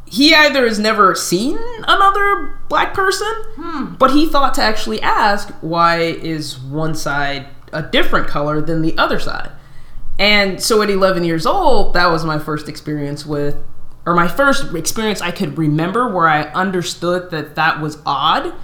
he 0.07 0.33
either 0.33 0.69
has 0.69 0.79
never 0.79 1.17
seen 1.17 1.59
another 1.89 2.61
black 2.69 2.95
person 2.95 3.33
hmm. 3.57 3.95
but 3.97 4.13
he 4.13 4.27
thought 4.29 4.55
to 4.55 4.63
actually 4.63 5.03
ask 5.03 5.53
why 5.63 5.99
is 6.01 6.61
one 6.61 6.95
side 6.95 7.49
a 7.73 7.83
different 7.83 8.29
color 8.29 8.61
than 8.61 8.83
the 8.83 8.97
other 8.97 9.19
side 9.19 9.51
and 10.19 10.63
so 10.63 10.83
at 10.83 10.91
11 10.91 11.25
years 11.25 11.47
old 11.47 11.95
that 11.95 12.07
was 12.07 12.25
my 12.25 12.39
first 12.39 12.69
experience 12.69 13.27
with 13.27 13.63
or 14.07 14.15
my 14.15 14.29
first 14.29 14.75
experience 14.75 15.21
i 15.21 15.31
could 15.31 15.57
remember 15.59 16.13
where 16.13 16.29
i 16.29 16.43
understood 16.53 17.31
that 17.31 17.55
that 17.55 17.81
was 17.81 17.99
odd 18.07 18.55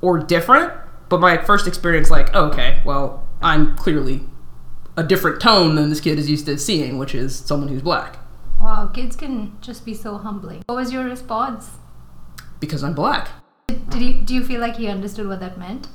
or 0.00 0.18
different 0.18 0.72
but 1.08 1.20
my 1.20 1.36
first 1.36 1.66
experience 1.66 2.10
like 2.10 2.28
oh, 2.34 2.46
okay 2.46 2.82
well 2.84 3.26
i'm 3.40 3.76
clearly 3.76 4.22
a 4.96 5.02
different 5.02 5.40
tone 5.40 5.74
than 5.74 5.88
this 5.88 6.00
kid 6.00 6.18
is 6.18 6.28
used 6.28 6.46
to 6.46 6.58
seeing, 6.58 6.98
which 6.98 7.14
is 7.14 7.34
someone 7.34 7.68
who's 7.68 7.82
black. 7.82 8.18
Wow, 8.60 8.90
kids 8.92 9.16
can 9.16 9.56
just 9.60 9.84
be 9.84 9.94
so 9.94 10.18
humbling. 10.18 10.62
What 10.66 10.76
was 10.76 10.92
your 10.92 11.04
response? 11.04 11.70
Because 12.60 12.84
I'm 12.84 12.94
black. 12.94 13.28
Did, 13.68 13.88
did 13.88 14.02
you 14.02 14.22
do 14.22 14.34
you 14.34 14.44
feel 14.44 14.60
like 14.60 14.76
he 14.76 14.88
understood 14.88 15.26
what 15.26 15.40
that 15.40 15.58
meant? 15.58 15.88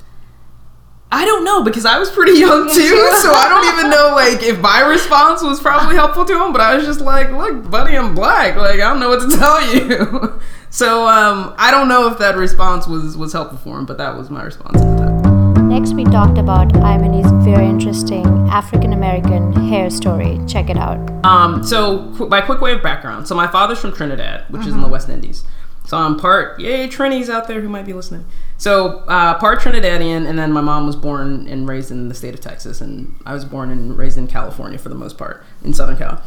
I 1.12 1.24
don't 1.24 1.46
know 1.46 1.64
because 1.64 1.86
I 1.86 1.98
was 2.00 2.10
pretty 2.10 2.40
young 2.40 2.68
too, 2.74 3.12
so 3.22 3.32
I 3.34 3.48
don't 3.48 3.78
even 3.80 3.90
know 3.92 4.14
like 4.16 4.44
if 4.44 4.60
my 4.60 4.82
response 4.82 5.42
was 5.44 5.60
probably 5.60 5.96
helpful 5.96 6.26
to 6.26 6.44
him. 6.44 6.52
But 6.52 6.62
I 6.62 6.76
was 6.76 6.86
just 6.86 7.00
like, 7.00 7.32
"Look, 7.32 7.70
buddy, 7.70 7.96
I'm 7.96 8.16
black. 8.16 8.56
Like 8.56 8.76
I 8.76 8.90
don't 8.90 9.00
know 9.00 9.10
what 9.10 9.30
to 9.30 9.38
tell 9.38 9.62
you." 9.74 10.40
so 10.70 11.08
um, 11.08 11.54
I 11.58 11.72
don't 11.72 11.88
know 11.88 12.08
if 12.12 12.18
that 12.20 12.36
response 12.36 12.88
was 12.88 13.16
was 13.16 13.34
helpful 13.34 13.58
for 13.60 13.78
him, 13.80 13.86
but 13.86 13.98
that 13.98 14.18
was 14.18 14.30
my 14.30 14.44
response 14.44 14.82
at 14.82 14.98
the 14.98 15.04
time. 15.06 15.70
Next, 15.70 15.94
we 15.94 16.04
talked 16.06 16.38
about 16.38 16.74
Imani's 16.76 17.30
very 17.46 17.66
interesting 17.68 18.26
African 18.50 18.92
American 18.94 19.54
hair 19.54 19.90
story. 19.90 20.40
Check 20.48 20.70
it 20.70 20.78
out. 20.78 20.98
Um, 21.26 21.64
so 21.64 22.12
qu- 22.18 22.28
by 22.28 22.42
quick 22.42 22.62
way 22.62 22.74
of 22.74 22.82
background, 22.82 23.28
so 23.28 23.36
my 23.36 23.48
father's 23.48 23.80
from 23.80 23.94
Trinidad, 23.94 24.46
which 24.50 24.66
is 24.66 24.74
in 24.74 24.82
the 24.82 24.88
West 24.88 25.08
Indies. 25.10 25.44
So 25.86 25.98
I'm 25.98 26.18
part 26.18 26.60
yay 26.60 26.88
Trinis 26.88 27.30
out 27.30 27.48
there 27.48 27.62
who 27.62 27.70
might 27.70 27.86
be 27.86 27.94
listening. 27.94 28.26
So 28.58 29.00
uh, 29.08 29.38
part 29.38 29.60
Trinidadian, 29.60 30.28
and 30.28 30.40
then 30.40 30.52
my 30.52 30.62
mom 30.62 30.86
was 30.88 30.96
born 30.96 31.48
and 31.48 31.68
raised 31.68 31.92
in 31.92 32.08
the 32.08 32.16
state 32.16 32.34
of 32.34 32.42
Texas, 32.42 32.82
and 32.82 33.16
I 33.26 33.34
was 33.34 33.46
born 33.46 33.70
and 33.70 33.98
raised 33.98 34.18
in 34.18 34.28
California 34.28 34.78
for 34.78 34.90
the 34.90 34.96
most 34.96 35.18
part 35.18 35.44
in 35.64 35.74
Southern 35.74 35.98
Cal. 35.98 36.22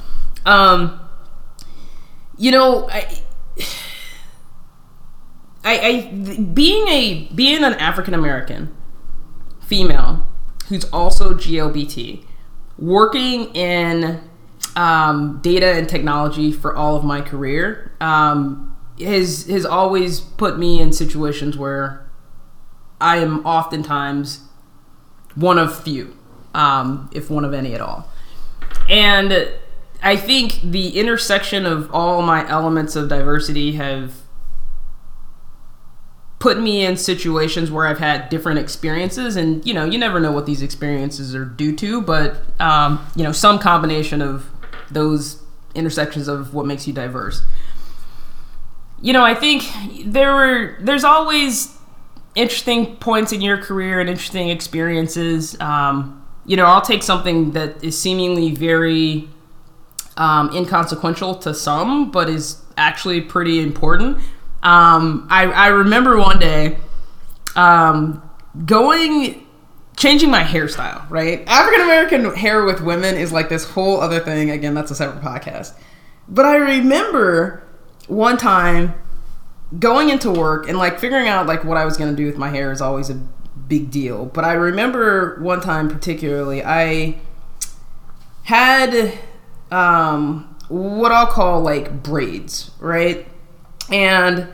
Um, 0.44 1.00
you 2.36 2.50
know, 2.50 2.88
I, 2.90 3.22
I, 5.64 5.80
I 5.80 6.14
being 6.54 6.86
a 6.88 7.28
being 7.34 7.64
an 7.64 7.74
African 7.74 8.14
American 8.14 8.74
female 9.60 10.26
who's 10.68 10.84
also 10.86 11.34
GLBT, 11.34 12.24
working 12.78 13.54
in 13.54 14.20
um, 14.76 15.40
data 15.42 15.66
and 15.66 15.88
technology 15.88 16.52
for 16.52 16.76
all 16.76 16.94
of 16.94 17.04
my 17.04 17.20
career 17.20 17.92
um, 18.00 18.76
has 19.00 19.46
has 19.46 19.64
always 19.64 20.20
put 20.20 20.58
me 20.58 20.80
in 20.80 20.92
situations 20.92 21.56
where 21.56 22.08
I 23.00 23.18
am 23.18 23.44
oftentimes 23.46 24.40
one 25.34 25.58
of 25.58 25.82
few, 25.82 26.16
um, 26.54 27.08
if 27.12 27.30
one 27.30 27.44
of 27.44 27.54
any 27.54 27.74
at 27.74 27.80
all. 27.80 28.10
And 28.88 29.52
I 30.02 30.16
think 30.16 30.60
the 30.62 30.98
intersection 30.98 31.66
of 31.66 31.92
all 31.92 32.22
my 32.22 32.48
elements 32.48 32.96
of 32.96 33.08
diversity 33.08 33.72
have 33.72 34.14
put 36.38 36.60
me 36.60 36.84
in 36.84 36.96
situations 36.96 37.70
where 37.70 37.86
I've 37.86 37.98
had 37.98 38.28
different 38.28 38.60
experiences, 38.60 39.36
and 39.36 39.64
you 39.66 39.74
know, 39.74 39.84
you 39.84 39.98
never 39.98 40.20
know 40.20 40.32
what 40.32 40.46
these 40.46 40.62
experiences 40.62 41.34
are 41.34 41.44
due 41.44 41.74
to, 41.76 42.00
but 42.00 42.38
um, 42.60 43.04
you 43.16 43.24
know, 43.24 43.32
some 43.32 43.58
combination 43.58 44.22
of 44.22 44.48
those 44.90 45.42
intersections 45.74 46.28
of 46.28 46.54
what 46.54 46.66
makes 46.66 46.86
you 46.86 46.92
diverse. 46.92 47.42
You 49.00 49.12
know, 49.12 49.24
I 49.24 49.34
think 49.34 49.64
there 50.04 50.34
were 50.34 50.76
there's 50.80 51.04
always 51.04 51.76
interesting 52.34 52.96
points 52.96 53.32
in 53.32 53.40
your 53.40 53.58
career 53.58 54.00
and 54.00 54.08
interesting 54.08 54.48
experiences. 54.48 55.58
Um, 55.60 56.26
you 56.46 56.56
know, 56.56 56.64
I'll 56.64 56.80
take 56.80 57.02
something 57.02 57.52
that 57.52 57.82
is 57.84 57.98
seemingly 57.98 58.54
very 58.54 59.28
um, 60.16 60.50
inconsequential 60.54 61.36
to 61.36 61.54
some, 61.54 62.10
but 62.10 62.28
is 62.28 62.62
actually 62.76 63.20
pretty 63.20 63.60
important. 63.60 64.18
Um, 64.62 65.26
I, 65.30 65.44
I 65.44 65.66
remember 65.68 66.18
one 66.18 66.38
day 66.38 66.78
um, 67.54 68.28
going, 68.64 69.46
changing 69.96 70.30
my 70.30 70.42
hairstyle, 70.42 71.08
right? 71.10 71.44
African 71.46 71.82
American 71.82 72.34
hair 72.34 72.64
with 72.64 72.80
women 72.80 73.16
is 73.16 73.32
like 73.32 73.48
this 73.48 73.64
whole 73.64 74.00
other 74.00 74.20
thing. 74.20 74.50
Again, 74.50 74.74
that's 74.74 74.90
a 74.90 74.94
separate 74.94 75.22
podcast. 75.22 75.74
But 76.28 76.44
I 76.44 76.56
remember 76.56 77.67
one 78.08 78.36
time 78.36 78.94
going 79.78 80.08
into 80.08 80.30
work 80.30 80.68
and 80.68 80.78
like 80.78 80.98
figuring 80.98 81.28
out 81.28 81.46
like 81.46 81.62
what 81.64 81.76
I 81.76 81.84
was 81.84 81.96
going 81.96 82.10
to 82.10 82.16
do 82.16 82.26
with 82.26 82.36
my 82.36 82.48
hair 82.48 82.72
is 82.72 82.80
always 82.80 83.10
a 83.10 83.14
big 83.14 83.90
deal. 83.90 84.24
But 84.24 84.44
I 84.44 84.54
remember 84.54 85.38
one 85.40 85.60
time 85.60 85.88
particularly, 85.88 86.64
I 86.64 87.18
had 88.44 89.18
um, 89.70 90.56
what 90.68 91.12
I'll 91.12 91.26
call 91.26 91.60
like 91.60 92.02
braids, 92.02 92.70
right? 92.78 93.26
And 93.90 94.48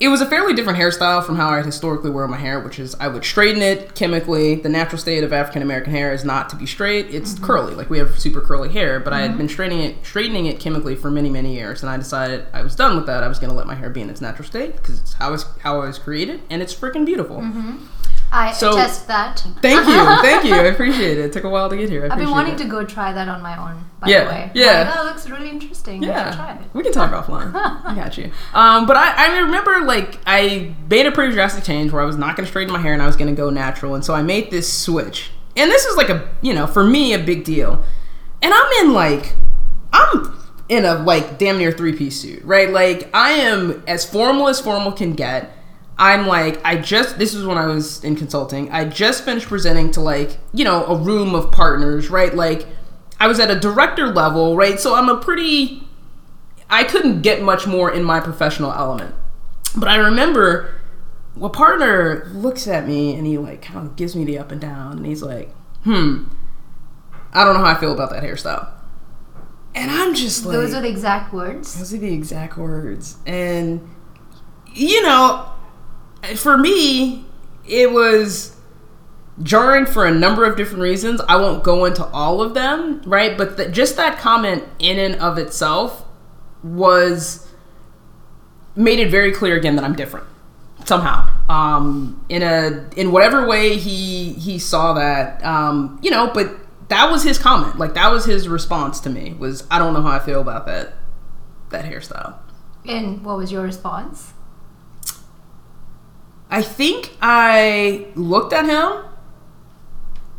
it 0.00 0.08
was 0.08 0.20
a 0.20 0.26
fairly 0.26 0.54
different 0.54 0.78
hairstyle 0.78 1.24
from 1.24 1.36
how 1.36 1.50
I 1.50 1.62
historically 1.62 2.10
wear 2.10 2.26
my 2.26 2.36
hair, 2.36 2.58
which 2.58 2.80
is 2.80 2.96
I 2.96 3.06
would 3.06 3.24
straighten 3.24 3.62
it 3.62 3.94
chemically. 3.94 4.56
The 4.56 4.68
natural 4.68 4.98
state 4.98 5.22
of 5.22 5.32
African 5.32 5.62
American 5.62 5.92
hair 5.92 6.12
is 6.12 6.24
not 6.24 6.48
to 6.50 6.56
be 6.56 6.66
straight; 6.66 7.14
it's 7.14 7.34
mm-hmm. 7.34 7.44
curly. 7.44 7.74
Like 7.74 7.90
we 7.90 7.98
have 7.98 8.18
super 8.18 8.40
curly 8.40 8.70
hair, 8.70 8.98
but 8.98 9.12
I 9.12 9.20
had 9.20 9.30
mm-hmm. 9.30 9.38
been 9.38 9.48
straightening 9.48 9.80
it, 9.82 10.04
straightening 10.04 10.46
it 10.46 10.58
chemically 10.58 10.96
for 10.96 11.10
many, 11.10 11.30
many 11.30 11.54
years, 11.54 11.82
and 11.82 11.90
I 11.90 11.96
decided 11.96 12.46
I 12.52 12.62
was 12.62 12.74
done 12.74 12.96
with 12.96 13.06
that. 13.06 13.22
I 13.22 13.28
was 13.28 13.38
going 13.38 13.50
to 13.50 13.56
let 13.56 13.68
my 13.68 13.76
hair 13.76 13.88
be 13.88 14.00
in 14.00 14.10
its 14.10 14.20
natural 14.20 14.46
state 14.46 14.76
because 14.76 14.98
it's 14.98 15.12
how 15.14 15.32
it's 15.32 15.44
how 15.60 15.80
I 15.80 15.86
was 15.86 15.98
created, 15.98 16.42
and 16.50 16.60
it's 16.60 16.74
freaking 16.74 17.06
beautiful. 17.06 17.36
Mm-hmm. 17.36 17.76
I 18.34 18.52
So- 18.52 18.72
attest 18.72 19.06
that. 19.08 19.38
Thank 19.62 19.86
you, 19.86 19.94
thank 20.22 20.44
you. 20.44 20.54
I 20.54 20.64
appreciate 20.64 21.18
it. 21.18 21.26
It 21.26 21.32
took 21.32 21.44
a 21.44 21.48
while 21.48 21.70
to 21.70 21.76
get 21.76 21.88
here. 21.88 22.02
I 22.04 22.12
I've 22.12 22.18
been 22.18 22.30
wanting 22.30 22.54
it. 22.54 22.58
to 22.58 22.64
go 22.64 22.84
try 22.84 23.12
that 23.12 23.28
on 23.28 23.40
my 23.42 23.56
own. 23.56 23.84
By 24.00 24.08
Yeah, 24.08 24.24
the 24.24 24.30
way, 24.30 24.50
yeah. 24.54 24.66
Like, 24.82 24.94
that 24.94 25.04
looks 25.04 25.28
really 25.30 25.48
interesting. 25.50 26.02
Yeah, 26.02 26.54
it. 26.60 26.60
we 26.74 26.82
can 26.82 26.92
talk 26.92 27.12
offline. 27.12 27.52
I 27.54 27.94
got 27.94 28.18
you. 28.18 28.30
Um, 28.52 28.86
but 28.86 28.96
I, 28.96 29.26
I 29.34 29.38
remember 29.40 29.80
like 29.84 30.18
I 30.26 30.74
made 30.90 31.06
a 31.06 31.12
pretty 31.12 31.32
drastic 31.32 31.64
change 31.64 31.92
where 31.92 32.02
I 32.02 32.04
was 32.06 32.16
not 32.16 32.36
going 32.36 32.44
to 32.44 32.50
straighten 32.50 32.72
my 32.72 32.80
hair 32.80 32.92
and 32.92 33.00
I 33.00 33.06
was 33.06 33.16
going 33.16 33.34
to 33.34 33.36
go 33.40 33.50
natural, 33.50 33.94
and 33.94 34.04
so 34.04 34.14
I 34.14 34.22
made 34.22 34.50
this 34.50 34.70
switch. 34.70 35.30
And 35.56 35.70
this 35.70 35.84
is 35.84 35.96
like 35.96 36.08
a 36.10 36.28
you 36.42 36.52
know 36.52 36.66
for 36.66 36.82
me 36.84 37.14
a 37.14 37.18
big 37.18 37.44
deal. 37.44 37.84
And 38.42 38.52
I'm 38.52 38.72
in 38.86 38.92
like 38.92 39.34
I'm 39.92 40.36
in 40.68 40.84
a 40.84 40.94
like 40.96 41.38
damn 41.38 41.56
near 41.58 41.70
three 41.72 41.92
piece 41.94 42.20
suit, 42.20 42.42
right? 42.44 42.68
Like 42.70 43.08
I 43.14 43.30
am 43.30 43.82
as 43.86 44.04
formal 44.04 44.48
as 44.48 44.60
formal 44.60 44.90
can 44.92 45.12
get. 45.14 45.53
I'm 45.96 46.26
like, 46.26 46.60
I 46.64 46.76
just, 46.76 47.18
this 47.18 47.34
is 47.34 47.46
when 47.46 47.56
I 47.56 47.66
was 47.66 48.02
in 48.02 48.16
consulting. 48.16 48.70
I 48.72 48.84
just 48.84 49.24
finished 49.24 49.46
presenting 49.46 49.90
to 49.92 50.00
like, 50.00 50.38
you 50.52 50.64
know, 50.64 50.84
a 50.86 50.96
room 50.96 51.34
of 51.34 51.52
partners, 51.52 52.10
right? 52.10 52.34
Like, 52.34 52.66
I 53.20 53.28
was 53.28 53.38
at 53.38 53.50
a 53.50 53.58
director 53.58 54.08
level, 54.08 54.56
right? 54.56 54.80
So 54.80 54.94
I'm 54.96 55.08
a 55.08 55.18
pretty, 55.18 55.86
I 56.68 56.82
couldn't 56.84 57.22
get 57.22 57.42
much 57.42 57.66
more 57.66 57.92
in 57.92 58.02
my 58.02 58.18
professional 58.20 58.72
element. 58.72 59.14
But 59.76 59.88
I 59.88 59.96
remember 59.96 60.74
a 61.40 61.48
partner 61.48 62.28
looks 62.34 62.66
at 62.66 62.86
me 62.88 63.16
and 63.16 63.26
he 63.26 63.38
like 63.38 63.62
kind 63.62 63.86
of 63.86 63.96
gives 63.96 64.14
me 64.16 64.24
the 64.24 64.38
up 64.38 64.50
and 64.52 64.60
down 64.60 64.96
and 64.96 65.06
he's 65.06 65.22
like, 65.22 65.52
hmm, 65.84 66.24
I 67.32 67.44
don't 67.44 67.54
know 67.54 67.60
how 67.64 67.76
I 67.76 67.80
feel 67.80 67.92
about 67.92 68.10
that 68.10 68.22
hairstyle. 68.22 68.68
And 69.76 69.90
I'm 69.90 70.14
just 70.14 70.44
like, 70.44 70.54
Those 70.54 70.74
are 70.74 70.80
the 70.80 70.88
exact 70.88 71.32
words. 71.32 71.76
those 71.78 71.92
are 71.92 71.98
the 71.98 72.12
exact 72.12 72.56
words. 72.56 73.16
And, 73.26 73.88
you 74.72 75.02
know, 75.02 75.48
for 76.36 76.56
me, 76.58 77.24
it 77.66 77.92
was 77.92 78.56
jarring 79.42 79.86
for 79.86 80.06
a 80.06 80.10
number 80.12 80.44
of 80.44 80.56
different 80.56 80.82
reasons. 80.82 81.20
I 81.28 81.36
won't 81.36 81.64
go 81.64 81.84
into 81.84 82.04
all 82.06 82.40
of 82.40 82.54
them, 82.54 83.02
right? 83.04 83.36
But 83.36 83.56
th- 83.56 83.72
just 83.72 83.96
that 83.96 84.18
comment 84.18 84.64
in 84.78 84.98
and 84.98 85.16
of 85.16 85.38
itself 85.38 86.04
was 86.62 87.48
made 88.76 88.98
it 88.98 89.10
very 89.10 89.32
clear 89.32 89.56
again 89.56 89.76
that 89.76 89.84
I'm 89.84 89.94
different 89.94 90.26
somehow. 90.84 91.28
Um, 91.48 92.24
in 92.28 92.42
a 92.42 92.88
in 92.96 93.12
whatever 93.12 93.46
way 93.46 93.76
he 93.76 94.32
he 94.34 94.58
saw 94.58 94.94
that, 94.94 95.44
um, 95.44 95.98
you 96.02 96.10
know, 96.10 96.30
but 96.32 96.54
that 96.88 97.10
was 97.10 97.22
his 97.22 97.38
comment. 97.38 97.78
Like 97.78 97.94
that 97.94 98.10
was 98.10 98.24
his 98.24 98.48
response 98.48 99.00
to 99.00 99.10
me 99.10 99.34
was 99.34 99.66
I 99.70 99.78
don't 99.78 99.94
know 99.94 100.02
how 100.02 100.10
I 100.10 100.18
feel 100.18 100.40
about 100.40 100.66
that 100.66 100.94
that 101.70 101.84
hairstyle. 101.84 102.38
And 102.86 103.24
what 103.24 103.36
was 103.36 103.50
your 103.50 103.62
response? 103.62 104.32
I 106.50 106.62
think 106.62 107.16
I 107.20 108.06
looked 108.14 108.52
at 108.52 108.66
him 108.66 109.04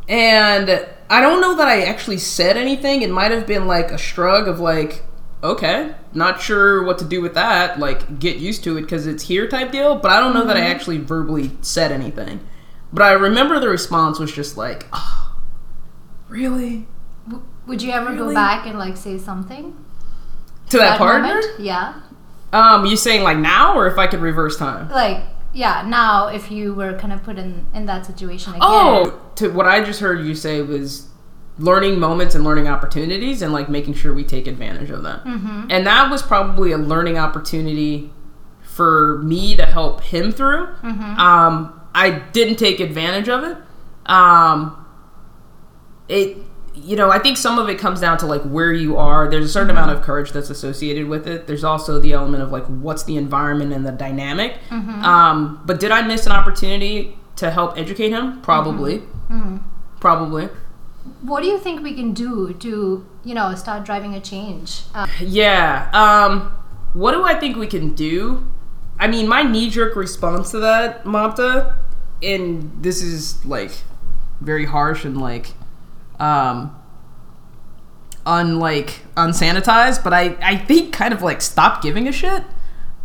and 0.08 0.86
I 1.10 1.20
don't 1.20 1.40
know 1.40 1.56
that 1.56 1.68
I 1.68 1.82
actually 1.82 2.18
said 2.18 2.56
anything. 2.56 3.02
It 3.02 3.10
might 3.10 3.30
have 3.32 3.46
been 3.46 3.66
like 3.66 3.90
a 3.90 3.98
shrug 3.98 4.48
of 4.48 4.60
like, 4.60 5.04
okay, 5.42 5.94
not 6.12 6.40
sure 6.40 6.82
what 6.84 6.98
to 6.98 7.04
do 7.04 7.20
with 7.20 7.34
that. 7.34 7.78
Like, 7.78 8.18
get 8.18 8.36
used 8.36 8.64
to 8.64 8.76
it 8.76 8.82
because 8.82 9.06
it's 9.06 9.24
here 9.24 9.48
type 9.48 9.72
deal. 9.72 9.96
But 9.96 10.10
I 10.10 10.20
don't 10.20 10.34
know 10.34 10.46
that 10.46 10.56
I 10.56 10.60
actually 10.60 10.98
verbally 10.98 11.52
said 11.60 11.92
anything. 11.92 12.40
But 12.92 13.02
I 13.02 13.12
remember 13.12 13.60
the 13.60 13.68
response 13.68 14.18
was 14.18 14.32
just 14.32 14.56
like, 14.56 14.86
oh, 14.92 15.36
really? 16.28 16.86
W- 17.28 17.44
would 17.66 17.82
you 17.82 17.90
ever 17.90 18.14
go 18.14 18.32
back 18.32 18.66
and 18.66 18.78
like 18.78 18.96
say 18.96 19.18
something? 19.18 19.76
To 20.70 20.78
that, 20.78 20.98
partner? 20.98 21.34
moment? 21.34 21.60
Yeah. 21.60 22.00
Um, 22.52 22.86
you 22.86 22.96
saying 22.96 23.22
like 23.22 23.38
now 23.38 23.76
or 23.76 23.86
if 23.86 23.98
I 23.98 24.06
could 24.06 24.20
reverse 24.20 24.56
time? 24.56 24.88
Like, 24.88 25.22
yeah, 25.56 25.82
now 25.86 26.28
if 26.28 26.50
you 26.50 26.74
were 26.74 26.98
kind 26.98 27.14
of 27.14 27.22
put 27.22 27.38
in 27.38 27.66
in 27.72 27.86
that 27.86 28.04
situation 28.04 28.50
again. 28.50 28.62
Oh, 28.62 29.20
to 29.36 29.48
what 29.48 29.66
I 29.66 29.82
just 29.82 30.00
heard 30.00 30.24
you 30.24 30.34
say 30.34 30.60
was 30.60 31.08
learning 31.58 31.98
moments 31.98 32.34
and 32.34 32.44
learning 32.44 32.68
opportunities 32.68 33.40
and 33.40 33.54
like 33.54 33.68
making 33.70 33.94
sure 33.94 34.12
we 34.12 34.22
take 34.22 34.46
advantage 34.46 34.90
of 34.90 35.02
them. 35.02 35.20
Mm-hmm. 35.20 35.68
And 35.70 35.86
that 35.86 36.10
was 36.10 36.22
probably 36.22 36.72
a 36.72 36.78
learning 36.78 37.16
opportunity 37.16 38.12
for 38.62 39.22
me 39.22 39.56
to 39.56 39.64
help 39.64 40.02
him 40.02 40.30
through. 40.30 40.66
Mm-hmm. 40.66 41.18
Um, 41.18 41.80
I 41.94 42.10
didn't 42.10 42.56
take 42.56 42.78
advantage 42.78 43.30
of 43.30 43.42
it. 43.42 43.56
Um, 44.04 44.84
it, 46.08 46.36
you 46.76 46.94
know, 46.96 47.10
I 47.10 47.18
think 47.18 47.36
some 47.38 47.58
of 47.58 47.68
it 47.68 47.78
comes 47.78 48.00
down 48.00 48.18
to 48.18 48.26
like 48.26 48.42
where 48.42 48.72
you 48.72 48.96
are. 48.96 49.28
There's 49.30 49.46
a 49.46 49.48
certain 49.48 49.70
amount 49.70 49.90
of 49.92 50.02
courage 50.02 50.32
that's 50.32 50.50
associated 50.50 51.08
with 51.08 51.26
it. 51.26 51.46
There's 51.46 51.64
also 51.64 51.98
the 51.98 52.12
element 52.12 52.42
of 52.42 52.52
like 52.52 52.64
what's 52.66 53.04
the 53.04 53.16
environment 53.16 53.72
and 53.72 53.84
the 53.86 53.92
dynamic. 53.92 54.58
Um, 54.70 55.62
but 55.64 55.80
did 55.80 55.90
I 55.90 56.02
miss 56.02 56.26
an 56.26 56.32
opportunity 56.32 57.16
to 57.36 57.50
help 57.50 57.76
educate 57.78 58.10
him? 58.10 58.40
Probably. 58.42 59.02
Probably. 60.00 60.48
What 61.22 61.42
do 61.42 61.48
you 61.48 61.58
think 61.58 61.82
we 61.82 61.94
can 61.94 62.12
do 62.12 62.52
to, 62.52 63.06
you 63.24 63.34
know, 63.34 63.54
start 63.54 63.84
driving 63.84 64.14
a 64.14 64.20
change? 64.20 64.82
Uh, 64.94 65.06
Yeah. 65.20 65.88
Um, 65.92 66.52
what 66.94 67.12
do 67.12 67.24
I 67.24 67.34
think 67.38 67.56
we 67.56 67.66
can 67.66 67.94
do? 67.94 68.46
I 68.98 69.06
mean, 69.06 69.28
my 69.28 69.42
knee 69.42 69.70
jerk 69.70 69.94
response 69.96 70.50
to 70.52 70.58
that, 70.60 71.04
Mamta, 71.04 71.76
and 72.22 72.72
this 72.82 73.02
is 73.02 73.44
like 73.44 73.70
very 74.40 74.64
harsh 74.64 75.04
and 75.04 75.20
like 75.20 75.52
um 76.20 76.74
unlike 78.24 79.02
unsanitized, 79.16 80.02
but 80.02 80.12
I 80.12 80.36
I 80.42 80.56
think 80.56 80.92
kind 80.92 81.14
of 81.14 81.22
like 81.22 81.40
stopped 81.40 81.82
giving 81.82 82.08
a 82.08 82.12
shit 82.12 82.42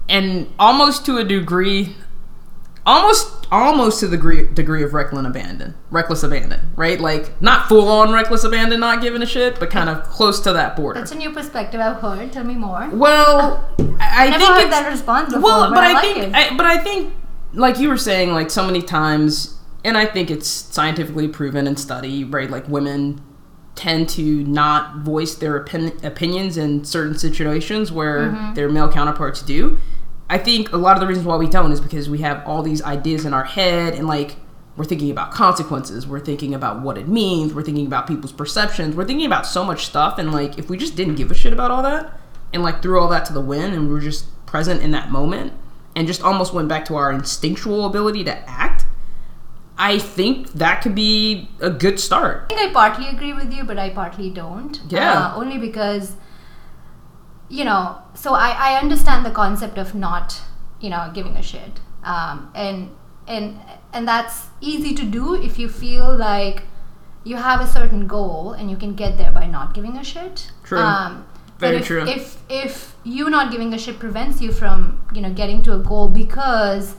and 0.10 0.51
almost 0.60 1.06
to 1.06 1.18
a 1.18 1.24
degree 1.24 1.96
almost 2.86 3.46
almost 3.51 4.00
to 4.00 4.08
the 4.08 4.18
degree, 4.18 4.48
degree 4.48 4.82
of 4.82 4.94
reckless 4.94 5.25
abandon 5.25 5.75
reckless 5.91 6.24
abandon 6.24 6.60
right 6.75 7.00
like 7.00 7.39
not 7.41 7.68
full 7.70 7.88
on 7.88 8.12
reckless 8.12 8.44
abandon 8.44 8.80
not 8.80 9.01
giving 9.01 9.22
a 9.22 9.25
shit 9.25 9.60
but 9.60 9.70
kind 9.70 9.88
of 9.89 10.01
close 10.06 10.39
to 10.39 10.51
that 10.53 10.75
border 10.75 11.00
That's 11.00 11.12
a 11.12 11.15
new 11.15 11.32
perspective 11.32 11.80
I've 11.80 11.98
heard. 12.01 12.32
Tell 12.34 12.44
me 12.44 12.56
more. 12.56 12.89
well 12.91 13.63
i, 14.00 14.27
I 14.27 14.30
Never 14.30 14.39
think 14.39 14.50
heard 14.53 14.62
it's, 14.62 14.70
that 14.72 14.89
response 14.89 15.27
before. 15.27 15.44
well 15.44 15.70
but, 15.70 15.84
I, 15.84 15.94
like 15.94 16.15
think. 16.15 16.36
I, 16.36 16.58
but 16.58 16.65
i 16.65 16.77
think 16.80 17.13
like 17.53 17.77
you 17.77 17.88
were 17.89 17.98
saying 17.98 18.32
like 18.34 18.50
so 18.50 18.65
many 18.65 18.82
times 18.82 19.58
and 19.83 19.97
i 19.97 20.05
think 20.05 20.29
it's 20.31 20.47
scientifically 20.47 21.27
proven 21.27 21.67
and 21.67 21.79
study 21.79 22.23
right? 22.23 22.50
Like 22.50 22.67
women 22.67 23.21
tend 23.75 24.09
to 24.09 24.43
not 24.43 24.97
voice 24.97 25.33
their 25.35 25.61
opin- 25.61 25.97
opinions 26.03 26.57
in 26.57 26.83
certain 26.83 27.17
situations 27.17 27.91
where 27.91 28.29
Mm-hmm. 28.31 28.53
their 28.53 28.69
male 28.69 28.91
counterparts 28.91 29.41
do. 29.41 29.79
I 30.29 30.38
think 30.38 30.71
a 30.73 30.77
lot 30.77 30.95
of 30.95 31.01
the 31.01 31.07
reasons 31.07 31.25
why 31.25 31.38
we 31.38 31.47
don't 31.47 31.71
is 31.71 31.79
because 31.81 32.09
we 32.09 32.19
have 32.19 32.45
all 32.45 32.61
these 32.63 32.81
ideas 32.83 33.25
in 33.25 33.33
our 33.33 33.43
head 33.45 33.93
and 33.95 34.07
like 34.07 34.35
we're 34.77 34.85
thinking 34.85 35.09
about 35.11 35.31
consequences 35.31 36.05
we're 36.07 36.19
thinking 36.19 36.53
about 36.53 36.81
what 36.81 36.97
it 36.97 37.07
means 37.07 37.53
we're 37.53 37.61
thinking 37.63 37.85
about 37.85 38.07
people's 38.07 38.31
perceptions 38.31 38.95
we're 38.95 39.05
thinking 39.05 39.25
about 39.25 39.45
so 39.45 39.63
much 39.63 39.85
stuff. 39.85 40.17
And 40.17 40.31
like 40.31 40.57
if 40.57 40.69
we 40.69 40.77
just 40.77 40.95
didn't 40.95 41.15
give 41.15 41.31
a 41.31 41.33
shit 41.35 41.53
about 41.53 41.71
all 41.71 41.83
that 41.83 42.19
and 42.53 42.61
like 42.63 42.81
threw 42.81 43.00
all 43.00 43.07
that 43.09 43.25
to 43.25 43.33
the 43.33 43.41
wind 43.41 43.73
and 43.73 43.88
we 43.88 43.93
were 43.93 44.00
just 44.01 44.25
present 44.45 44.81
in 44.81 44.91
that 44.91 45.11
moment 45.11 45.53
and 45.95 46.07
just 46.07 46.21
almost 46.21 46.53
went 46.53 46.67
back 46.69 46.83
to 46.85 46.95
our 46.95 47.11
instinctual 47.11 47.85
ability 47.85 48.23
to 48.25 48.50
act 48.50 48.85
i 49.78 49.98
think 49.98 50.51
that 50.54 50.82
could 50.82 50.96
be 50.96 51.50
a 51.60 51.70
good 51.70 52.00
start 52.00 52.51
I 52.51 52.56
think 52.56 52.70
I 52.70 52.74
partly 52.74 53.08
agree 53.08 53.34
with 53.34 53.54
you, 53.54 53.63
but 53.63 53.78
I 53.78 53.90
partly 53.92 54.30
don't. 54.30 54.80
Yeah. 54.90 55.13
Uh, 55.13 55.36
only 55.36 55.58
because, 55.58 56.16
you 57.50 57.63
know, 57.63 58.01
so 58.13 58.34
I, 58.34 58.50
I 58.50 58.80
understand 58.80 59.25
the 59.25 59.32
concept 59.32 59.78
of 59.78 59.96
not, 59.96 60.42
you 60.80 60.90
know, 60.90 61.12
giving 61.13 61.38
a 61.38 61.42
shit. 61.42 61.80
Um, 62.04 62.51
and 62.56 62.90
and 63.28 63.60
and 63.94 64.08
that's 64.08 64.48
easy 64.60 64.94
to 64.96 65.06
do 65.06 65.42
if 65.42 65.58
you 65.60 65.70
feel 65.70 66.16
like 66.16 66.63
you 67.24 67.36
have 67.38 67.62
a 67.62 67.68
certain 67.68 68.08
goal 68.08 68.54
and 68.54 68.70
you 68.70 68.78
can 68.78 68.96
get 68.96 69.18
there 69.18 69.32
by 69.32 69.48
not 69.48 69.74
giving 69.74 69.98
a 69.98 70.04
shit. 70.04 70.51
True. 70.63 70.80
Um, 70.80 71.25
Very 71.60 71.78
but 71.78 71.82
if, 71.82 71.88
true. 71.88 72.08
If 72.08 72.38
if 72.50 72.96
you 73.04 73.30
not 73.30 73.51
giving 73.51 73.74
a 73.74 73.78
shit 73.78 74.00
prevents 74.00 74.42
you 74.42 74.51
from 74.51 75.01
you 75.13 75.22
know 75.22 75.32
getting 75.32 75.62
to 75.63 75.74
a 75.74 75.80
goal 75.80 76.10
because 76.10 76.96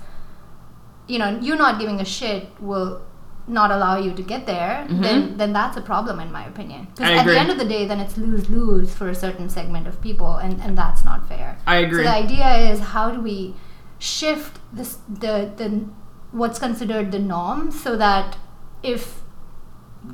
you 1.07 1.19
know 1.19 1.39
you 1.41 1.57
not 1.57 1.79
giving 1.81 2.01
a 2.01 2.05
shit 2.05 2.49
will 2.61 3.03
not 3.49 3.71
allow 3.73 3.99
you 3.99 4.13
to 4.15 4.23
get 4.23 4.47
there 4.47 4.87
then 4.89 5.37
then 5.37 5.53
that's 5.53 5.77
a 5.77 5.81
problem 5.83 6.21
in 6.21 6.31
my 6.31 6.45
opinion 6.47 6.87
because 6.91 7.09
Mm-hmm. 7.11 7.19
At 7.19 7.27
the 7.27 7.39
end 7.39 7.51
of 7.51 7.59
the 7.59 7.65
day 7.65 7.87
then 7.87 7.99
it's 7.99 8.17
lose 8.17 8.49
lose 8.49 8.95
for 8.95 9.09
a 9.09 9.15
certain 9.15 9.49
segment 9.49 9.87
of 9.89 10.01
people 10.01 10.37
and 10.37 10.61
and 10.61 10.79
that's 10.79 11.05
not 11.05 11.29
fair 11.29 11.59
I 11.67 11.77
agree. 11.79 12.05
so 12.05 12.11
the 12.11 12.15
idea 12.17 12.55
is 12.71 12.81
how 12.95 13.11
do 13.11 13.21
we 13.21 13.55
shift 13.99 14.61
this 14.73 14.99
the 15.09 15.51
the 15.57 15.85
what's 16.31 16.59
considered 16.61 17.11
the 17.11 17.19
norm 17.19 17.71
so 17.73 17.97
that 17.97 18.37
if 18.83 19.21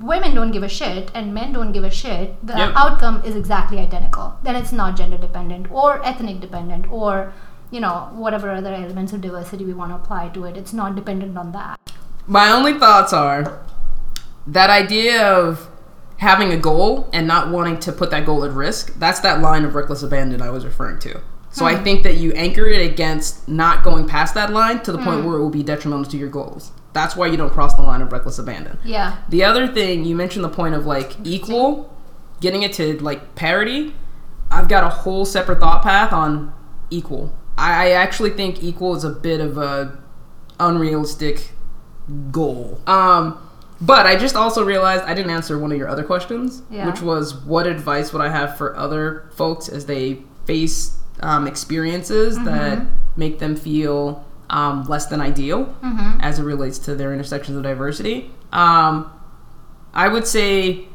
women 0.00 0.34
don't 0.34 0.50
give 0.50 0.62
a 0.62 0.68
shit 0.68 1.10
and 1.14 1.32
men 1.32 1.52
don't 1.52 1.72
give 1.72 1.84
a 1.84 1.90
shit, 1.90 2.34
the 2.46 2.56
Yep. 2.56 2.72
outcome 2.76 3.22
is 3.24 3.34
exactly 3.34 3.78
identical. 3.78 4.36
Then 4.42 4.54
it's 4.56 4.70
not 4.72 4.96
gender 4.96 5.16
dependent 5.16 5.70
or 5.70 6.04
ethnic 6.04 6.40
dependent 6.40 6.90
or 6.90 7.32
you 7.70 7.80
know 7.80 8.10
whatever 8.12 8.50
other 8.50 8.72
elements 8.72 9.12
of 9.12 9.20
diversity 9.20 9.64
we 9.64 9.74
want 9.74 9.90
to 9.90 9.96
apply 9.96 10.28
to 10.30 10.44
it. 10.44 10.56
It's 10.56 10.72
not 10.72 10.96
dependent 10.96 11.36
on 11.36 11.52
that. 11.52 11.78
my 12.26 12.50
only 12.50 12.78
thoughts 12.78 13.12
are 13.12 13.64
that 14.46 14.70
idea 14.70 15.26
of 15.26 15.68
having 16.18 16.52
a 16.52 16.56
goal 16.56 17.08
and 17.12 17.28
not 17.28 17.50
wanting 17.50 17.78
to 17.78 17.92
put 17.92 18.10
that 18.10 18.26
goal 18.26 18.44
at 18.44 18.50
risk 18.50 18.98
that's 18.98 19.20
that 19.20 19.40
line 19.40 19.64
of 19.64 19.74
reckless 19.74 20.02
abandon 20.02 20.42
i 20.42 20.50
was 20.50 20.64
referring 20.64 20.98
to. 20.98 21.20
So 21.50 21.64
i 21.64 21.74
hmm. 21.74 21.84
think 21.84 22.02
that 22.02 22.16
you 22.16 22.32
anchor 22.32 22.66
it 22.66 22.84
against 22.90 23.48
not 23.48 23.82
going 23.82 24.06
past 24.06 24.34
that 24.34 24.52
line 24.52 24.82
to 24.82 24.92
the 24.92 24.98
point 24.98 25.20
hmm. 25.20 25.26
where 25.26 25.36
it 25.36 25.40
will 25.40 25.50
be 25.50 25.62
detrimental 25.62 26.04
to 26.06 26.16
your 26.16 26.28
goals. 26.28 26.72
That's 26.92 27.14
why 27.14 27.26
you 27.28 27.36
don't 27.36 27.52
cross 27.52 27.74
the 27.74 27.82
line 27.82 28.00
of 28.02 28.12
reckless 28.12 28.38
abandon. 28.38 28.78
Yeah. 28.84 29.18
the 29.28 29.44
other 29.44 29.66
thing 29.68 30.04
you 30.04 30.16
mentioned 30.16 30.44
the 30.44 30.48
point 30.60 30.74
of 30.74 30.86
like 30.86 31.16
equal 31.24 31.94
getting 32.40 32.62
it 32.62 32.72
to 32.74 32.98
like 33.02 33.34
parity. 33.34 33.94
I've 34.50 34.68
got 34.68 34.84
a 34.84 34.88
whole 34.88 35.24
separate 35.24 35.60
thought 35.60 35.82
path 35.82 36.12
on 36.12 36.52
equal 36.90 37.34
i, 37.58 37.88
I 37.88 37.90
actually 37.90 38.30
think 38.30 38.62
equal 38.62 38.94
is 38.96 39.04
a 39.04 39.10
bit 39.10 39.40
of 39.40 39.58
a 39.58 39.98
unrealistic 40.60 41.50
goal. 42.30 42.80
Um 42.86 43.38
but 43.80 44.06
i 44.06 44.16
just 44.16 44.34
also 44.34 44.64
realized 44.64 45.04
i 45.04 45.14
didn't 45.14 45.30
answer 45.30 45.56
one 45.58 45.70
of 45.70 45.78
your 45.78 45.88
other 45.88 46.02
questions 46.02 46.62
Yeah. 46.70 46.86
which 46.90 47.00
was 47.00 47.34
what 47.44 47.66
advice 47.66 48.12
would 48.12 48.22
i 48.22 48.28
have 48.28 48.56
for 48.56 48.74
other 48.76 49.30
folks 49.36 49.68
as 49.68 49.86
they 49.86 50.22
face 50.46 50.96
um, 51.20 51.46
experiences 51.46 52.36
that 52.44 52.82
make 53.16 53.38
them 53.40 53.54
feel 53.56 54.24
um, 54.50 54.84
less 54.84 55.06
than 55.06 55.20
ideal 55.20 55.76
as 56.20 56.38
it 56.38 56.42
relates 56.44 56.78
to 56.78 56.94
their 56.94 57.12
intersections 57.12 57.56
of 57.56 57.62
diversity. 57.62 58.30
Um, 58.52 59.12
i 59.94 60.08
would 60.08 60.26
say 60.26 60.86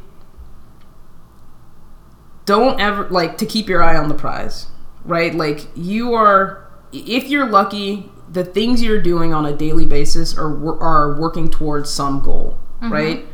don't 2.45 2.79
ever 2.81 3.07
like 3.09 3.37
to 3.37 3.45
keep 3.45 3.69
your 3.69 3.81
eye 3.83 3.95
on 3.97 4.09
the 4.09 4.15
prize 4.15 4.67
right? 5.05 5.33
Like 5.33 5.67
you 5.75 6.13
are 6.13 6.67
if 6.91 7.27
you're 7.27 7.49
lucky 7.49 8.09
the 8.31 8.43
things 8.43 8.81
you're 8.81 9.01
doing 9.01 9.33
on 9.33 9.45
a 9.45 9.55
daily 9.55 9.85
basis 9.85 10.35
are 10.37 10.79
are 10.81 11.19
working 11.19 11.49
towards 11.49 11.89
some 11.89 12.21
goal 12.21 12.57
right? 12.91 13.25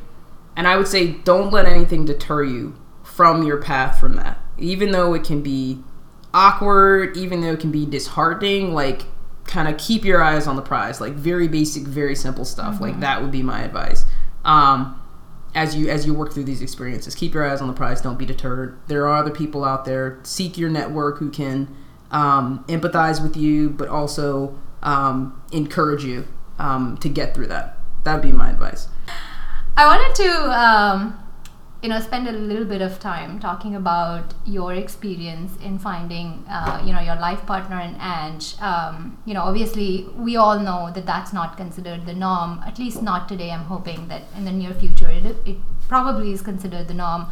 And 0.56 0.68
i 0.68 0.76
would 0.78 0.88
say 0.88 1.08
don't 1.24 1.52
let 1.52 1.66
anything 1.66 2.06
deter 2.06 2.44
you 2.44 2.76
from 3.04 3.44
your 3.44 3.58
path 3.62 4.00
from 4.00 4.16
that. 4.16 4.40
Even 4.58 4.92
though 4.92 5.14
it 5.14 5.24
can 5.24 5.42
be 5.42 5.84
awkward 6.34 7.18
even 7.18 7.42
though 7.42 7.54
it 7.54 7.60
can 7.60 7.72
be 7.72 7.86
disheartening 7.86 8.74
like 8.74 9.04
kind 9.46 9.68
of 9.68 9.78
keep 9.78 10.06
your 10.06 10.22
eyes 10.22 10.46
on 10.46 10.56
the 10.56 10.62
prize 10.62 11.02
like 11.02 11.14
very 11.14 11.48
basic 11.48 11.84
very 11.84 12.16
simple 12.16 12.46
stuff. 12.46 12.80
Like 12.80 13.00
that 13.00 13.22
would 13.22 13.32
be 13.32 13.42
my 13.44 13.62
advice. 13.62 14.06
Um 14.46 14.99
as 15.56 15.76
you 15.76 15.90
as 15.90 16.06
you 16.06 16.14
work 16.14 16.32
through 16.32 16.44
these 16.44 16.62
experiences 16.62 17.16
keep 17.16 17.34
your 17.34 17.50
eyes 17.50 17.60
on 17.60 17.68
the 17.68 17.74
prize 17.74 18.02
don't 18.02 18.20
be 18.20 18.26
deterred. 18.26 18.78
There 18.88 19.08
are 19.08 19.18
other 19.18 19.32
people 19.32 19.66
out 19.66 19.86
there. 19.86 20.20
Seek 20.24 20.58
your 20.58 20.70
network 20.70 21.18
who 21.18 21.30
can 21.30 21.76
um, 22.12 22.64
empathize 22.68 23.22
with 23.22 23.36
you 23.36 23.70
but 23.70 23.88
also 23.88 24.58
um, 24.84 25.42
encourage 25.52 26.04
you 26.04 26.28
um, 26.58 26.98
to 26.98 27.10
get 27.10 27.34
through 27.34 27.48
that. 27.48 27.78
That 28.04 28.14
would 28.16 28.24
be 28.24 28.32
my 28.32 28.52
advice. 28.52 28.88
I 29.76 29.86
wanted 29.86 30.16
to, 30.24 30.60
um, 30.60 31.20
you 31.82 31.88
know, 31.88 32.00
spend 32.02 32.28
a 32.28 32.32
little 32.32 32.66
bit 32.66 32.82
of 32.82 33.00
time 33.00 33.40
talking 33.40 33.74
about 33.76 34.34
your 34.46 34.74
experience 34.74 35.56
in 35.64 35.80
finding, 35.80 36.44
uh, 36.50 36.82
you 36.86 36.92
know, 36.92 37.00
your 37.00 37.16
life 37.16 37.46
partner 37.46 37.80
in 37.80 37.96
Ange. 38.02 38.60
Um, 38.62 39.18
you 39.26 39.34
know, 39.34 39.44
obviously, 39.44 40.08
we 40.18 40.36
all 40.36 40.60
know 40.60 40.92
that 40.94 41.06
that's 41.06 41.32
not 41.32 41.56
considered 41.56 42.06
the 42.06 42.14
norm. 42.14 42.62
At 42.66 42.80
least 42.80 43.02
not 43.02 43.30
today. 43.30 43.52
I'm 43.52 43.66
hoping 43.66 44.10
that 44.10 44.24
in 44.36 44.44
the 44.44 44.52
near 44.52 44.74
future, 44.74 45.10
it 45.10 45.38
it 45.46 45.58
probably 45.88 46.34
is 46.34 46.42
considered 46.42 46.90
the 46.90 46.94
norm. 46.94 47.28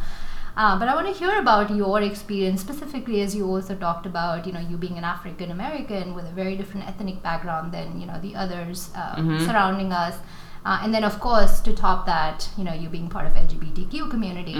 Uh, 0.56 0.76
but 0.76 0.88
I 0.88 0.94
want 0.94 1.06
to 1.06 1.12
hear 1.12 1.38
about 1.38 1.70
your 1.70 2.02
experience 2.02 2.60
specifically, 2.60 3.20
as 3.20 3.36
you 3.36 3.46
also 3.46 3.76
talked 3.76 4.06
about, 4.06 4.44
you 4.46 4.52
know, 4.52 4.58
you 4.58 4.76
being 4.76 4.98
an 4.98 5.04
African 5.04 5.50
American 5.50 6.14
with 6.14 6.24
a 6.24 6.32
very 6.32 6.56
different 6.56 6.88
ethnic 6.88 7.22
background 7.22 7.70
than 7.72 8.00
you 8.00 8.06
know 8.06 8.18
the 8.20 8.34
others 8.34 8.90
uh, 8.96 9.14
surrounding 9.46 9.92
us. 9.92 10.16
Uh, 10.64 10.80
and 10.82 10.92
then, 10.92 11.04
of 11.04 11.18
course, 11.20 11.60
to 11.60 11.72
top 11.72 12.04
that, 12.06 12.48
you 12.58 12.64
know, 12.64 12.72
you 12.74 12.88
being 12.88 13.08
part 13.08 13.26
of 13.26 13.32
LGBTQ 13.34 14.10
community. 14.10 14.54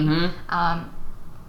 Um, 0.49 0.95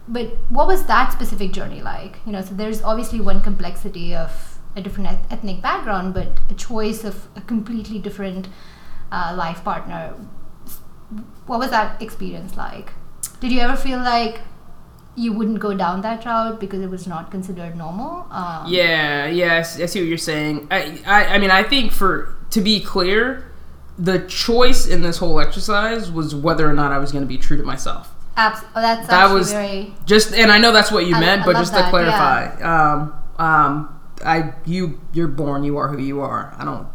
but 0.07 0.27
what 0.49 0.67
was 0.67 0.85
that 0.88 1.13
specific 1.13 1.51
journey 1.51 1.81
like? 1.81 2.17
You 2.25 2.31
know, 2.31 2.41
so 2.41 2.53
there's 2.55 2.81
obviously 2.81 3.21
one 3.21 3.41
complexity 3.41 4.15
of 4.15 4.57
a 4.75 4.81
different 4.81 5.12
eth- 5.12 5.31
ethnic 5.31 5.62
background, 5.62 6.13
but 6.13 6.27
a 6.49 6.53
choice 6.55 7.03
of 7.03 7.27
a 7.35 7.41
completely 7.41 7.99
different 7.99 8.47
uh, 9.12 9.33
life 9.38 9.63
partner. 9.63 10.13
What 11.45 11.59
was 11.59 11.69
that 11.71 12.01
experience 12.01 12.55
like? 12.57 12.91
Did 13.39 13.51
you 13.51 13.59
ever 13.62 13.75
feel 13.75 13.99
like 13.99 14.41
you 15.15 15.33
wouldn't 15.33 15.59
go 15.59 15.73
down 15.75 16.01
that 16.01 16.25
route 16.25 16.59
because 16.59 16.81
it 16.81 16.89
was 16.89 17.07
not 17.07 17.31
considered 17.31 17.75
normal? 17.75 18.27
Um, 18.31 18.65
Yeah, 18.67 19.27
yeah, 19.27 19.57
I 19.57 19.62
see 19.62 19.99
what 20.01 20.07
you're 20.07 20.17
saying. 20.17 20.67
I, 20.71 20.99
I, 21.05 21.25
I 21.35 21.38
mean, 21.38 21.51
I 21.51 21.63
think 21.63 21.91
for 21.91 22.35
to 22.51 22.62
be 22.62 22.79
clear, 22.79 23.45
the 23.99 24.19
choice 24.27 24.88
in 24.88 25.01
this 25.01 25.17
whole 25.17 25.39
exercise 25.39 26.09
was 26.09 26.33
whether 26.33 26.67
or 26.69 26.73
not 26.73 26.91
I 26.91 26.97
was 26.99 27.12
going 27.12 27.23
to 27.23 27.27
be 27.27 27.38
true 27.38 27.57
to 27.57 27.63
myself. 27.63 28.09
abs- 28.38 28.63
oh, 28.75 28.81
that's 28.81 29.07
That 29.09 29.31
was 29.33 29.51
very 29.51 29.93
just, 30.05 30.33
and 30.33 30.51
I 30.51 30.57
know 30.57 30.71
that's 30.71 30.91
what 30.91 31.05
you 31.05 31.15
I- 31.15 31.19
meant, 31.19 31.41
I 31.41 31.45
but 31.45 31.53
just 31.57 31.73
that, 31.73 31.83
to 31.85 31.89
clarify, 31.89 32.45
um, 32.62 33.13
um, 33.38 33.99
I, 34.25 34.53
you, 34.65 34.99
you're 35.13 35.27
born, 35.27 35.63
you 35.65 35.77
are 35.77 35.89
who 35.89 35.97
you 36.01 36.21
are. 36.21 36.55
I 36.57 36.63
don't. 36.65 36.88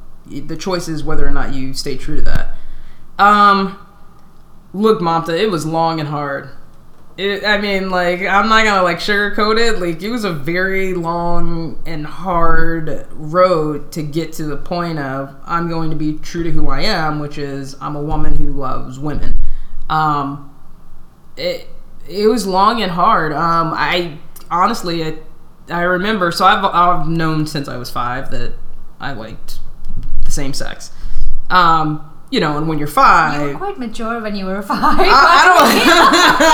The 0.49 0.57
choice 0.57 0.89
is 0.89 1.05
whether 1.05 1.27
or 1.27 1.31
not 1.31 1.53
you 1.53 1.75
stay 1.75 1.97
true 1.99 2.17
to 2.17 2.23
that. 2.23 2.55
Um, 3.19 3.79
look, 4.73 5.01
Mamta, 5.01 5.39
it 5.39 5.51
was 5.51 5.67
long 5.67 6.01
and 6.01 6.09
hard. 6.09 6.49
It, 7.17 7.45
I 7.45 7.59
mean, 7.59 7.91
like, 7.91 8.21
I'm 8.23 8.49
not 8.49 8.65
gonna 8.65 8.83
like 8.83 8.99
sugarcoat 8.99 9.59
it. 9.59 9.81
Like, 9.81 10.03
it 10.03 10.11
was 10.11 10.25
a 10.25 10.33
very 10.33 10.95
long 10.95 11.81
and 11.87 12.05
hard 12.05 13.07
road 13.13 13.93
to 13.93 14.03
get 14.03 14.33
to 14.35 14.45
the 14.45 14.57
point 14.57 14.99
of 14.99 15.35
I'm 15.45 15.69
going 15.69 15.91
to 15.91 15.97
be 15.97 16.15
true 16.19 16.43
to 16.43 16.51
who 16.51 16.69
I 16.69 16.81
am, 16.81 17.21
which 17.21 17.39
is 17.39 17.77
I'm 17.81 17.95
a 17.95 18.03
woman 18.03 18.35
who 18.35 18.53
loves 18.53 18.99
women. 18.99 19.41
Um, 19.89 20.55
it 21.37 21.69
it 22.09 22.27
was 22.27 22.47
long 22.47 22.83
and 22.83 22.91
hard. 22.91 23.33
Um, 23.33 23.73
I 23.75 24.19
honestly, 24.51 25.05
I, 25.05 25.19
I 25.69 25.83
remember. 25.83 26.33
So 26.33 26.45
I've 26.45 26.65
I've 26.65 27.09
known 27.09 27.47
since 27.47 27.69
I 27.69 27.77
was 27.77 27.91
five 27.91 28.31
that 28.33 28.55
I 28.99 29.13
liked 29.13 29.59
the 30.25 30.31
same 30.33 30.53
sex. 30.53 30.91
Um, 31.51 32.11
you 32.31 32.41
know, 32.41 32.57
and 32.59 32.67
when 32.69 32.79
you're 32.79 32.89
five, 32.89 33.41
You 33.41 33.53
were 33.53 33.59
quite 33.59 33.79
mature 33.79 34.21
when 34.21 34.35
you 34.35 34.47
were 34.47 34.63
five. 34.63 34.81
I, 34.81 35.07
I 35.07 35.45
don't. 35.47 36.51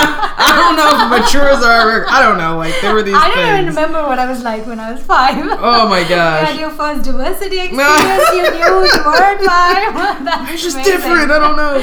I 0.71 0.75
don't 0.75 1.09
know 1.09 1.15
if 1.15 1.21
mature 1.23 1.41
are. 1.49 1.63
our. 1.63 2.09
I 2.09 2.21
don't 2.21 2.37
know. 2.37 2.57
Like 2.57 2.73
there 2.81 2.93
were 2.93 3.03
these. 3.03 3.15
I 3.15 3.29
don't 3.29 3.39
even 3.63 3.65
remember 3.75 4.01
what 4.03 4.19
I 4.19 4.29
was 4.29 4.43
like 4.43 4.65
when 4.65 4.79
I 4.79 4.91
was 4.93 5.01
five. 5.03 5.35
Oh 5.37 5.87
my 5.89 5.99
You 6.03 6.09
gosh. 6.09 6.47
had 6.49 6.59
your 6.59 6.69
first 6.71 7.03
diversity 7.03 7.59
experience. 7.65 8.29
you 8.31 8.41
knew 8.43 8.85
you 8.85 9.03
weren't 9.05 9.41
five. 9.43 9.93
That's 10.25 10.51
It's 10.53 10.63
just 10.63 10.75
amazing. 10.77 10.93
different. 10.93 11.31
I 11.31 11.39
don't 11.39 11.55
know. 11.57 11.75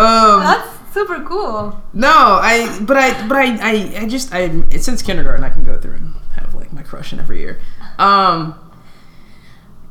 Um, 0.00 0.40
That's 0.40 0.94
super 0.94 1.22
cool. 1.24 1.80
no, 1.92 2.08
I. 2.08 2.78
But 2.82 2.96
I. 2.96 3.26
But 3.28 3.36
I. 3.36 3.44
I. 3.60 4.00
I 4.02 4.06
just. 4.08 4.32
I. 4.32 4.50
Since 4.76 5.02
kindergarten, 5.02 5.44
I 5.44 5.50
can 5.50 5.62
go 5.64 5.78
through 5.80 5.94
and 5.94 6.14
have 6.36 6.54
like 6.54 6.72
my 6.72 6.82
crush 6.82 7.12
in 7.12 7.18
every 7.20 7.40
year. 7.40 7.60
Um. 7.98 8.54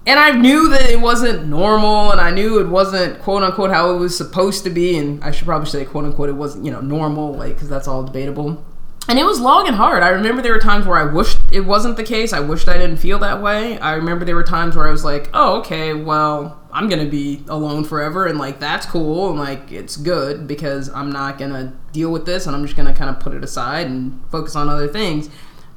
And 0.05 0.19
I 0.19 0.31
knew 0.31 0.69
that 0.69 0.89
it 0.89 1.01
wasn't 1.01 1.47
normal, 1.47 2.11
and 2.11 2.19
I 2.21 2.31
knew 2.31 2.59
it 2.59 2.67
wasn't 2.67 3.19
quote 3.19 3.43
unquote 3.43 3.69
how 3.69 3.91
it 3.91 3.99
was 3.99 4.17
supposed 4.17 4.63
to 4.63 4.69
be, 4.69 4.97
and 4.97 5.23
I 5.23 5.31
should 5.31 5.45
probably 5.45 5.69
say 5.69 5.85
quote 5.85 6.05
unquote 6.05 6.29
it 6.29 6.33
wasn't 6.33 6.65
you 6.65 6.71
know 6.71 6.81
normal, 6.81 7.33
like 7.33 7.53
because 7.53 7.69
that's 7.69 7.87
all 7.87 8.03
debatable. 8.03 8.65
And 9.09 9.17
it 9.17 9.25
was 9.25 9.39
long 9.39 9.65
and 9.67 9.75
hard. 9.75 10.03
I 10.03 10.09
remember 10.09 10.43
there 10.43 10.53
were 10.53 10.59
times 10.59 10.85
where 10.85 10.97
I 10.97 11.11
wished 11.11 11.39
it 11.51 11.61
wasn't 11.61 11.97
the 11.97 12.03
case. 12.03 12.31
I 12.31 12.41
wished 12.41 12.67
I 12.67 12.77
didn't 12.77 12.97
feel 12.97 13.17
that 13.19 13.41
way. 13.41 13.79
I 13.79 13.93
remember 13.93 14.23
there 14.23 14.35
were 14.35 14.43
times 14.43 14.75
where 14.75 14.87
I 14.87 14.91
was 14.91 15.03
like, 15.03 15.31
oh, 15.33 15.61
okay, 15.61 15.95
well, 15.95 16.61
I'm 16.71 16.87
to 17.03 17.09
be 17.09 17.43
alone 17.47 17.85
forever. 17.85 18.27
And 18.27 18.37
like, 18.37 18.59
that's 18.59 18.85
cool. 18.85 19.31
And 19.31 19.39
like, 19.39 19.71
it's 19.71 19.97
good 19.97 20.47
because 20.47 20.89
I'm 20.89 21.11
not 21.11 21.39
to 21.51 21.73
deal 21.91 22.11
with 22.11 22.27
this 22.27 22.45
and 22.45 22.55
I'm 22.55 22.63
just 22.63 22.75
to 22.87 22.93
kind 22.93 23.09
of 23.09 23.19
put 23.19 23.33
it 23.33 23.43
aside 23.43 23.87
and 23.87 24.21
focus 24.29 24.55
on 24.55 24.69
other 24.69 24.87
things. 24.87 25.27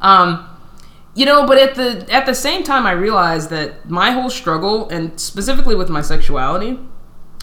Um, 0.03 0.47
you 1.15 1.27
know, 1.27 1.47
but 1.47 1.59
at 1.59 1.75
the 1.75 2.07
at 2.13 2.25
the 2.27 2.35
same 2.35 2.63
time, 2.63 2.87
I 2.87 2.93
realized 2.93 3.51
that 3.51 3.89
my 3.89 4.13
whole 4.13 4.31
struggle, 4.31 4.89
and 4.89 5.19
specifically 5.21 5.75
with 5.75 5.91
my 5.91 6.01
sexuality, 6.01 6.79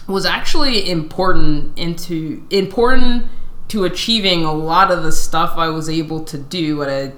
was 0.08 0.26
actually 0.26 0.90
important 0.90 1.78
into 1.78 2.44
important 2.50 3.26
to 3.68 3.84
achieving 3.84 4.44
a 4.44 4.52
lot 4.52 4.90
of 4.90 5.04
the 5.04 5.12
stuff 5.12 5.56
I 5.56 5.68
was 5.68 5.88
able 5.88 6.24
to 6.24 6.36
do 6.36 6.82
at 6.82 6.88
a 6.88 7.12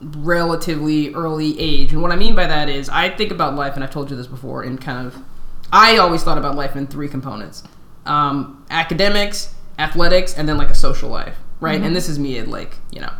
relatively 0.00 1.14
early 1.14 1.60
age. 1.60 1.92
And 1.92 2.00
what 2.00 2.10
I 2.10 2.16
mean 2.16 2.34
by 2.34 2.46
that 2.46 2.70
is 2.70 2.88
I 2.88 3.10
think 3.10 3.30
about 3.30 3.54
life, 3.54 3.74
and 3.74 3.84
I've 3.84 3.90
told 3.90 4.10
you 4.10 4.16
this 4.16 4.26
before, 4.26 4.64
in 4.64 4.78
kind 4.78 5.06
of 5.06 5.18
I 5.70 5.98
always 5.98 6.22
thought 6.22 6.38
about 6.38 6.56
life 6.56 6.74
in 6.74 6.86
three 6.86 7.08
components: 7.08 7.64
um, 8.06 8.64
academics, 8.70 9.54
athletics, 9.78 10.38
and 10.38 10.48
then 10.48 10.56
like 10.56 10.70
a 10.70 10.74
social 10.74 11.10
life, 11.10 11.36
right? 11.60 11.82
And 11.82 11.94
this 11.94 12.08
is 12.08 12.18
me 12.18 12.38
at 12.38 12.48
like 12.48 12.76
you 12.90 13.02
know 13.02 13.12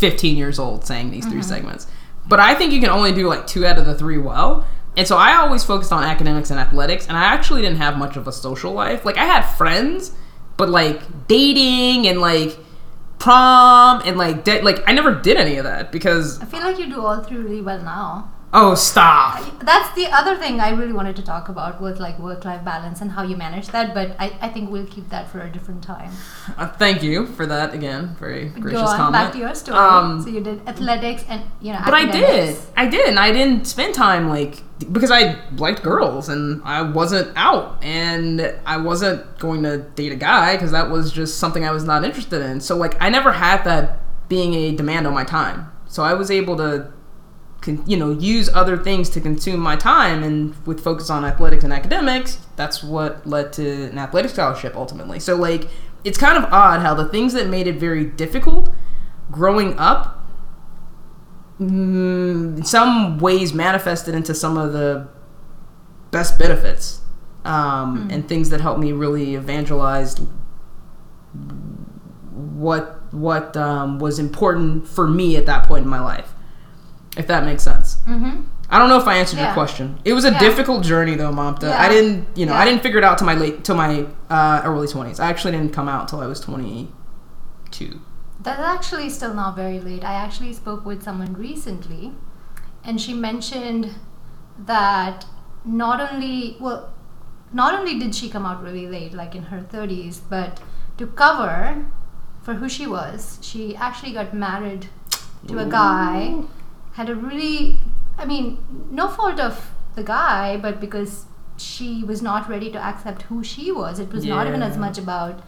15 0.00 0.36
years 0.36 0.58
old 0.58 0.86
saying 0.86 1.10
these 1.10 1.24
3 1.24 1.34
mm-hmm. 1.34 1.42
segments. 1.42 1.86
But 2.26 2.40
I 2.40 2.54
think 2.54 2.72
you 2.72 2.80
can 2.80 2.90
only 2.90 3.12
do 3.12 3.26
like 3.28 3.46
two 3.46 3.66
out 3.66 3.78
of 3.78 3.86
the 3.86 3.94
three 3.94 4.18
well. 4.18 4.66
And 4.96 5.06
so 5.06 5.16
I 5.16 5.36
always 5.36 5.64
focused 5.64 5.92
on 5.92 6.02
academics 6.02 6.50
and 6.50 6.58
athletics, 6.58 7.06
and 7.08 7.16
I 7.16 7.24
actually 7.24 7.62
didn't 7.62 7.78
have 7.78 7.96
much 7.96 8.16
of 8.16 8.26
a 8.26 8.32
social 8.32 8.72
life. 8.72 9.04
Like 9.04 9.16
I 9.16 9.24
had 9.24 9.42
friends, 9.42 10.12
but 10.56 10.68
like 10.68 11.26
dating 11.28 12.06
and 12.08 12.20
like 12.20 12.58
prom 13.18 14.02
and 14.04 14.16
like 14.16 14.44
de- 14.44 14.62
like 14.62 14.82
I 14.88 14.92
never 14.92 15.14
did 15.14 15.36
any 15.36 15.56
of 15.56 15.64
that 15.64 15.92
because 15.92 16.40
I 16.40 16.46
feel 16.46 16.60
like 16.60 16.78
you 16.78 16.88
do 16.88 17.04
all 17.04 17.22
three 17.22 17.38
really 17.38 17.62
well 17.62 17.80
now. 17.82 18.32
Oh 18.52 18.74
stop. 18.74 19.44
That's 19.60 19.94
the 19.94 20.06
other 20.06 20.36
thing 20.36 20.60
I 20.60 20.70
really 20.70 20.92
wanted 20.92 21.16
to 21.16 21.22
talk 21.22 21.48
about 21.48 21.80
with 21.80 22.00
like 22.00 22.18
work 22.18 22.44
life 22.44 22.64
balance 22.64 23.00
and 23.00 23.10
how 23.10 23.22
you 23.22 23.36
manage 23.36 23.68
that, 23.68 23.94
but 23.94 24.16
I, 24.18 24.36
I 24.40 24.48
think 24.48 24.70
we'll 24.70 24.86
keep 24.86 25.08
that 25.10 25.30
for 25.30 25.40
a 25.40 25.50
different 25.50 25.82
time. 25.82 26.10
Uh, 26.56 26.68
thank 26.68 27.02
you 27.02 27.26
for 27.26 27.46
that 27.46 27.74
again. 27.74 28.16
Very 28.18 28.48
gracious 28.48 28.80
Go 28.80 28.86
on, 28.86 28.96
comment. 28.96 29.12
back 29.12 29.32
to 29.32 29.38
your 29.38 29.54
story. 29.54 29.78
Um, 29.78 30.22
so 30.22 30.28
you 30.28 30.40
did 30.40 30.66
athletics 30.68 31.24
and 31.28 31.42
you 31.60 31.72
know 31.72 31.80
But 31.84 31.94
I 31.94 32.06
did. 32.10 32.56
I 32.76 32.88
did. 32.88 33.08
And 33.08 33.18
I 33.18 33.32
didn't 33.32 33.66
spend 33.66 33.94
time 33.94 34.28
like 34.28 34.62
because 34.92 35.10
I 35.10 35.38
liked 35.56 35.82
girls 35.82 36.28
and 36.28 36.62
I 36.64 36.82
wasn't 36.82 37.32
out 37.36 37.82
and 37.84 38.54
I 38.64 38.78
wasn't 38.78 39.38
going 39.38 39.62
to 39.64 39.78
date 39.78 40.12
a 40.12 40.16
guy 40.16 40.56
because 40.56 40.70
that 40.72 40.90
was 40.90 41.12
just 41.12 41.38
something 41.38 41.64
I 41.64 41.70
was 41.70 41.84
not 41.84 42.04
interested 42.04 42.42
in. 42.42 42.60
So 42.60 42.76
like 42.76 42.96
I 43.00 43.10
never 43.10 43.32
had 43.32 43.62
that 43.64 43.98
being 44.28 44.54
a 44.54 44.74
demand 44.74 45.06
on 45.06 45.14
my 45.14 45.24
time. 45.24 45.70
So 45.86 46.02
I 46.02 46.14
was 46.14 46.30
able 46.30 46.56
to 46.56 46.92
con- 47.60 47.82
you 47.86 47.96
know 47.96 48.10
use 48.10 48.48
other 48.54 48.76
things 48.76 49.10
to 49.10 49.20
consume 49.20 49.60
my 49.60 49.76
time 49.76 50.22
and 50.22 50.54
with 50.66 50.80
focus 50.82 51.10
on 51.10 51.24
athletics 51.24 51.64
and 51.64 51.72
academics 51.72 52.38
that's 52.56 52.82
what 52.82 53.26
led 53.26 53.52
to 53.54 53.90
an 53.90 53.98
athletic 53.98 54.30
scholarship 54.30 54.74
ultimately. 54.76 55.20
So 55.20 55.36
like 55.36 55.68
it's 56.04 56.18
kind 56.18 56.42
of 56.42 56.52
odd 56.52 56.80
how 56.80 56.94
the 56.94 57.08
things 57.08 57.32
that 57.34 57.48
made 57.48 57.66
it 57.66 57.76
very 57.76 58.04
difficult 58.04 58.70
growing 59.30 59.78
up 59.78 60.26
mm, 61.60 62.56
in 62.56 62.64
some 62.64 63.18
ways 63.18 63.52
manifested 63.52 64.14
into 64.14 64.34
some 64.34 64.56
of 64.56 64.72
the 64.72 65.08
best 66.10 66.38
benefits 66.38 67.00
um, 67.44 68.08
and 68.10 68.28
things 68.28 68.50
that 68.50 68.60
helped 68.60 68.80
me 68.80 68.92
really 68.92 69.34
evangelize 69.34 70.20
what 72.32 72.96
what 73.12 73.56
um, 73.56 73.98
was 73.98 74.18
important 74.18 74.86
for 74.86 75.06
me 75.06 75.36
at 75.36 75.46
that 75.46 75.66
point 75.66 75.84
in 75.84 75.90
my 75.90 76.00
life 76.00 76.34
if 77.16 77.26
that 77.26 77.44
makes 77.44 77.62
sense 77.62 77.96
Mm-hmm. 78.06 78.42
I 78.72 78.78
don't 78.78 78.88
know 78.88 78.98
if 79.00 79.06
I 79.08 79.16
answered 79.16 79.40
your 79.40 79.52
question. 79.52 79.98
It 80.04 80.12
was 80.12 80.24
a 80.24 80.30
Yeah. 80.30 80.38
difficult 80.38 80.84
journey 80.84 81.16
though, 81.16 81.32
Mamta. 81.32 81.64
Yeah. 81.64 81.82
I 81.82 81.88
didn't, 81.88 82.28
you 82.36 82.46
know, 82.46 82.54
I 82.54 82.64
didn't 82.64 82.82
figure 82.84 82.98
it 82.98 83.04
out 83.04 83.18
till 83.18 83.26
my 83.26 83.34
late, 83.34 83.64
till 83.64 83.74
my 83.74 84.06
uh, 84.30 84.62
early 84.64 84.86
twenties. 84.86 85.18
I 85.18 85.28
actually 85.28 85.50
didn't 85.56 85.72
come 85.72 85.88
out 85.88 86.06
till 86.06 86.20
I 86.20 86.26
was 86.28 86.38
twenty 86.38 86.92
two. 87.72 88.00
That's 88.40 88.60
actually 88.60 89.10
still 89.10 89.34
not 89.34 89.56
very 89.56 89.80
late. 89.80 90.04
I 90.04 90.12
actually 90.14 90.52
spoke 90.52 90.86
with 90.86 91.02
someone 91.02 91.34
recently, 91.34 92.12
and 92.84 93.00
she 93.00 93.12
mentioned 93.12 93.90
that 94.66 95.26
not 95.64 96.00
only 96.12 96.56
well, 96.60 96.92
not 97.52 97.74
only 97.74 97.98
did 97.98 98.14
she 98.14 98.30
come 98.30 98.46
out 98.46 98.62
really 98.62 98.86
late, 98.86 99.12
like 99.12 99.34
in 99.34 99.42
her 99.44 99.62
thirties, 99.62 100.18
but 100.30 100.60
to 100.96 101.08
cover 101.08 101.86
for 102.40 102.54
who 102.54 102.68
she 102.68 102.86
was, 102.86 103.38
she 103.42 103.74
actually 103.74 104.12
got 104.12 104.32
married 104.32 104.86
to 105.48 105.58
a 105.58 105.66
guy, 105.66 106.44
had 107.00 107.08
a 107.08 107.14
really, 107.14 107.78
I 108.18 108.24
mean, 108.32 108.58
no 108.90 109.08
fault 109.08 109.40
of 109.48 109.70
the 109.94 110.02
guy, 110.04 110.56
but 110.66 110.80
because 110.80 111.24
she 111.56 111.88
was 112.10 112.22
not 112.22 112.48
ready 112.48 112.70
to 112.76 112.78
accept 112.90 113.22
who 113.30 113.42
she 113.52 113.70
was, 113.72 113.98
it 114.04 114.12
was 114.18 114.24
not 114.34 114.46
even 114.46 114.62
as 114.62 114.76
much 114.84 114.98
about 115.06 115.42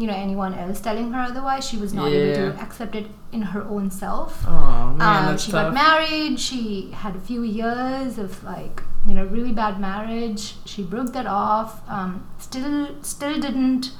you 0.00 0.06
know 0.08 0.14
anyone 0.24 0.54
else 0.64 0.80
telling 0.80 1.08
her 1.12 1.22
otherwise. 1.30 1.68
She 1.70 1.76
was 1.84 1.92
not 2.00 2.08
able 2.08 2.28
Yeah. 2.28 2.52
to 2.52 2.62
accept 2.66 2.94
it 3.00 3.08
in 3.38 3.42
her 3.54 3.62
own 3.76 3.90
self. 3.96 4.44
Oh 4.48 4.94
man, 5.00 5.28
um, 5.30 5.38
she 5.38 5.50
tough. 5.52 5.64
got 5.66 5.74
married. 5.74 6.38
She 6.48 6.60
had 7.02 7.16
a 7.16 7.20
few 7.30 7.42
years 7.42 8.16
of 8.26 8.42
like 8.52 8.82
you 9.08 9.14
know 9.16 9.24
really 9.36 9.52
bad 9.62 9.80
marriage. 9.88 10.44
She 10.74 10.82
broke 10.94 11.12
that 11.18 11.26
off. 11.26 11.82
Um, 11.98 12.14
still 12.38 12.78
still 13.02 13.36
didn't 13.46 13.90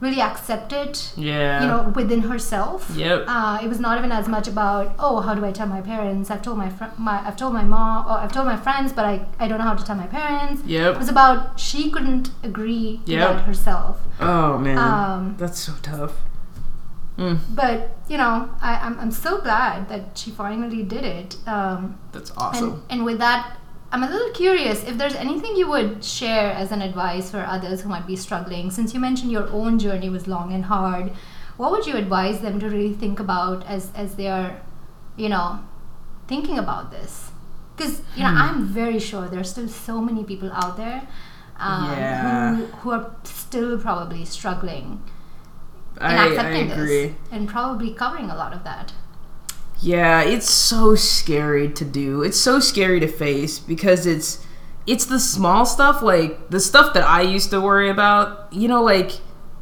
really 0.00 0.20
accept 0.20 0.72
it 0.72 1.12
yeah, 1.16 1.60
you 1.62 1.66
know 1.68 1.92
within 1.94 2.22
herself 2.22 2.90
Yep. 2.96 3.24
uh, 3.28 3.58
it 3.62 3.68
was 3.68 3.78
not 3.80 3.98
even 3.98 4.10
as 4.10 4.26
much 4.28 4.48
about 4.48 4.94
oh 4.98 5.20
how 5.20 5.34
do 5.34 5.44
i 5.44 5.52
tell 5.52 5.66
my 5.66 5.82
parents 5.82 6.30
i've 6.30 6.40
told 6.42 6.56
my, 6.58 6.70
fr- 6.70 6.94
my 6.96 7.20
i've 7.26 7.36
told 7.36 7.52
my 7.52 7.64
mom 7.64 8.06
or 8.06 8.12
i've 8.22 8.32
told 8.32 8.46
my 8.46 8.56
friends 8.56 8.92
but 8.92 9.04
i, 9.04 9.24
I 9.38 9.46
don't 9.46 9.58
know 9.58 9.64
how 9.64 9.74
to 9.74 9.84
tell 9.84 9.96
my 9.96 10.06
parents 10.06 10.62
Yep. 10.64 10.94
it 10.94 10.98
was 10.98 11.08
about 11.10 11.60
she 11.60 11.90
couldn't 11.90 12.30
agree 12.42 13.00
to 13.06 13.12
Yep. 13.12 13.28
that 13.28 13.44
herself 13.44 14.00
oh 14.20 14.56
man, 14.58 14.78
um, 14.78 15.34
that's 15.38 15.60
so 15.60 15.74
tough. 15.82 16.14
Mm, 17.18 17.38
but 17.54 17.90
you 18.08 18.16
know 18.16 18.48
I, 18.62 18.76
I'm, 18.76 18.98
I'm 18.98 19.10
so 19.10 19.42
glad 19.42 19.90
that 19.90 20.16
she 20.16 20.30
finally 20.30 20.82
did 20.82 21.04
it 21.04 21.36
um, 21.46 21.98
that's 22.12 22.30
awesome. 22.38 22.70
and, 22.70 22.82
and 22.90 23.04
with 23.04 23.18
that 23.18 23.58
i'm 23.92 24.02
a 24.02 24.08
little 24.08 24.30
curious 24.30 24.84
if 24.84 24.96
there's 24.98 25.14
anything 25.14 25.56
you 25.56 25.68
would 25.68 26.04
share 26.04 26.50
as 26.52 26.70
an 26.72 26.82
advice 26.82 27.30
for 27.30 27.40
others 27.40 27.80
who 27.82 27.88
might 27.88 28.06
be 28.06 28.16
struggling 28.16 28.70
since 28.70 28.94
you 28.94 29.00
mentioned 29.00 29.32
your 29.32 29.48
own 29.50 29.78
journey 29.78 30.08
was 30.08 30.26
long 30.28 30.52
and 30.52 30.64
hard 30.66 31.12
what 31.56 31.70
would 31.72 31.86
you 31.86 31.96
advise 31.96 32.40
them 32.40 32.58
to 32.60 32.68
really 32.68 32.92
think 32.94 33.18
about 33.20 33.64
as 33.66 33.90
as 33.94 34.14
they 34.16 34.28
are 34.28 34.60
you 35.16 35.28
know 35.28 35.58
thinking 36.28 36.58
about 36.58 36.90
this 36.90 37.30
because 37.76 38.00
you 38.16 38.22
know 38.22 38.30
Hmm. 38.30 38.42
i'm 38.44 38.66
very 38.66 38.98
sure 39.00 39.26
there's 39.28 39.50
still 39.50 39.68
so 39.68 40.00
many 40.00 40.24
people 40.24 40.50
out 40.52 40.76
there 40.76 41.02
um, 41.58 41.90
Yeah. 41.90 42.54
who, 42.56 42.64
who 42.80 42.90
are 42.92 43.10
still 43.24 43.76
probably 43.78 44.24
struggling 44.24 45.02
in 45.96 46.02
I, 46.06 46.16
I 46.16 46.26
accepting 46.28 46.70
agree. 46.72 46.86
this 47.08 47.14
and 47.30 47.48
probably 47.48 47.92
covering 47.92 48.30
a 48.30 48.34
lot 48.36 48.54
of 48.54 48.64
that. 48.64 48.92
Yeah, 49.80 50.22
it's 50.22 50.50
so 50.50 50.94
scary 50.94 51.70
to 51.70 51.84
do. 51.84 52.22
It's 52.22 52.38
so 52.38 52.60
scary 52.60 53.00
to 53.00 53.08
face 53.08 53.58
because 53.58 54.06
it's 54.06 54.44
it's 54.86 55.06
the 55.06 55.20
small 55.20 55.64
stuff 55.64 56.02
like 56.02 56.50
the 56.50 56.60
stuff 56.60 56.94
that 56.94 57.04
I 57.04 57.22
used 57.22 57.50
to 57.50 57.60
worry 57.60 57.88
about. 57.88 58.52
You 58.52 58.68
know, 58.68 58.82
like 58.82 59.12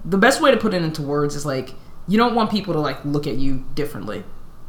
the 0.05 0.19
best 0.19 0.41
way 0.41 0.51
to 0.51 0.57
put 0.57 0.75
it 0.75 0.83
into 0.83 1.03
words 1.03 1.35
is 1.35 1.47
like 1.47 1.75
you 2.07 2.17
don't 2.19 2.35
want 2.35 2.51
people 2.51 2.75
to 2.75 2.81
like 2.81 3.05
look 3.05 3.27
at 3.27 3.37
you 3.37 3.65
differently 3.75 4.25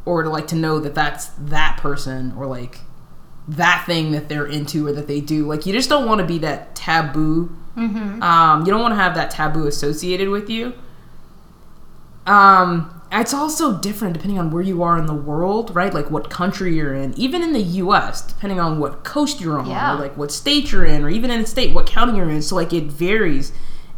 or 0.05 0.23
to 0.23 0.29
like 0.29 0.47
to 0.47 0.55
know 0.55 0.79
that 0.79 0.93
that's 0.95 1.27
that 1.37 1.77
person 1.77 2.33
or 2.37 2.45
like 2.45 2.79
that 3.47 3.83
thing 3.85 4.11
that 4.11 4.29
they're 4.29 4.45
into 4.45 4.85
or 4.85 4.93
that 4.93 5.07
they 5.07 5.21
do. 5.21 5.47
Like 5.47 5.65
you 5.65 5.73
just 5.73 5.89
don't 5.89 6.05
want 6.05 6.19
to 6.21 6.27
be 6.27 6.37
that 6.39 6.75
taboo 6.75 7.55
Mm-hmm. 7.79 8.21
Um, 8.21 8.65
you 8.65 8.71
don't 8.71 8.81
want 8.81 8.91
to 8.91 8.97
have 8.97 9.15
that 9.15 9.31
taboo 9.31 9.67
associated 9.67 10.29
with 10.29 10.49
you. 10.49 10.73
Um, 12.25 12.98
it's 13.11 13.33
also 13.33 13.77
different 13.79 14.13
depending 14.13 14.37
on 14.37 14.51
where 14.51 14.61
you 14.61 14.83
are 14.83 14.97
in 14.97 15.05
the 15.07 15.13
world, 15.13 15.75
right? 15.75 15.93
Like 15.93 16.11
what 16.11 16.29
country 16.29 16.75
you're 16.75 16.93
in. 16.93 17.13
Even 17.17 17.41
in 17.41 17.53
the 17.53 17.61
U.S., 17.61 18.21
depending 18.21 18.59
on 18.59 18.79
what 18.79 19.03
coast 19.03 19.41
you're 19.41 19.57
on, 19.59 19.67
Yeah. 19.67 19.95
or 19.95 19.99
like 19.99 20.15
what 20.17 20.31
state 20.31 20.71
you're 20.71 20.85
in, 20.85 21.03
or 21.03 21.09
even 21.09 21.31
in 21.31 21.41
the 21.41 21.47
state, 21.47 21.73
what 21.73 21.85
county 21.87 22.17
you're 22.17 22.29
in. 22.29 22.41
So 22.41 22.55
like 22.55 22.71
it 22.73 22.85
varies, 22.85 23.51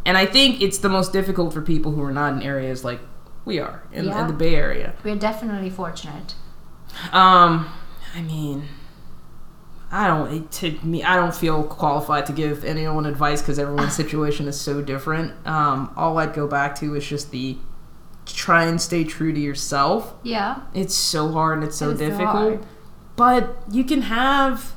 and 0.06 0.16
I 0.16 0.24
think 0.26 0.60
it's 0.62 0.78
the 0.78 0.88
most 0.88 1.12
difficult 1.12 1.52
for 1.52 1.60
people 1.62 1.92
who 1.92 2.02
are 2.02 2.12
not 2.12 2.32
in 2.34 2.42
areas 2.42 2.84
like 2.84 3.00
we 3.44 3.58
are 3.58 3.82
in, 3.92 4.06
Yeah. 4.06 4.20
in 4.22 4.26
the 4.28 4.32
Bay 4.32 4.54
Area. 4.54 4.94
We're 5.04 5.16
definitely 5.16 5.68
fortunate. 5.70 6.34
Um, 7.12 7.68
I 8.16 8.22
mean, 8.22 8.68
I 9.90 10.06
don't. 10.06 10.50
To 10.52 10.70
me, 10.82 11.02
I 11.04 11.16
don't 11.16 11.34
feel 11.34 11.64
qualified 11.64 12.24
to 12.26 12.32
give 12.32 12.64
anyone 12.64 13.04
advice 13.04 13.42
because 13.42 13.58
everyone's 13.58 13.94
situation 14.02 14.48
is 14.48 14.58
so 14.60 14.80
different. 14.80 15.32
Um, 15.46 15.92
all 15.96 16.16
I'd 16.18 16.32
go 16.34 16.46
back 16.46 16.74
to 16.80 16.94
is 16.94 17.06
just 17.06 17.30
the 17.30 17.56
try 18.26 18.64
and 18.64 18.80
stay 18.80 19.04
true 19.04 19.32
to 19.32 19.40
yourself. 19.40 20.14
Yeah. 20.22 20.60
It's 20.74 20.94
so 20.94 21.30
hard 21.32 21.58
and 21.58 21.66
it's 21.66 21.76
so 21.76 21.90
It 21.90 21.98
difficult, 21.98 22.28
hard. 22.28 22.66
but 23.16 23.56
you 23.70 23.84
can 23.84 24.02
have 24.02 24.72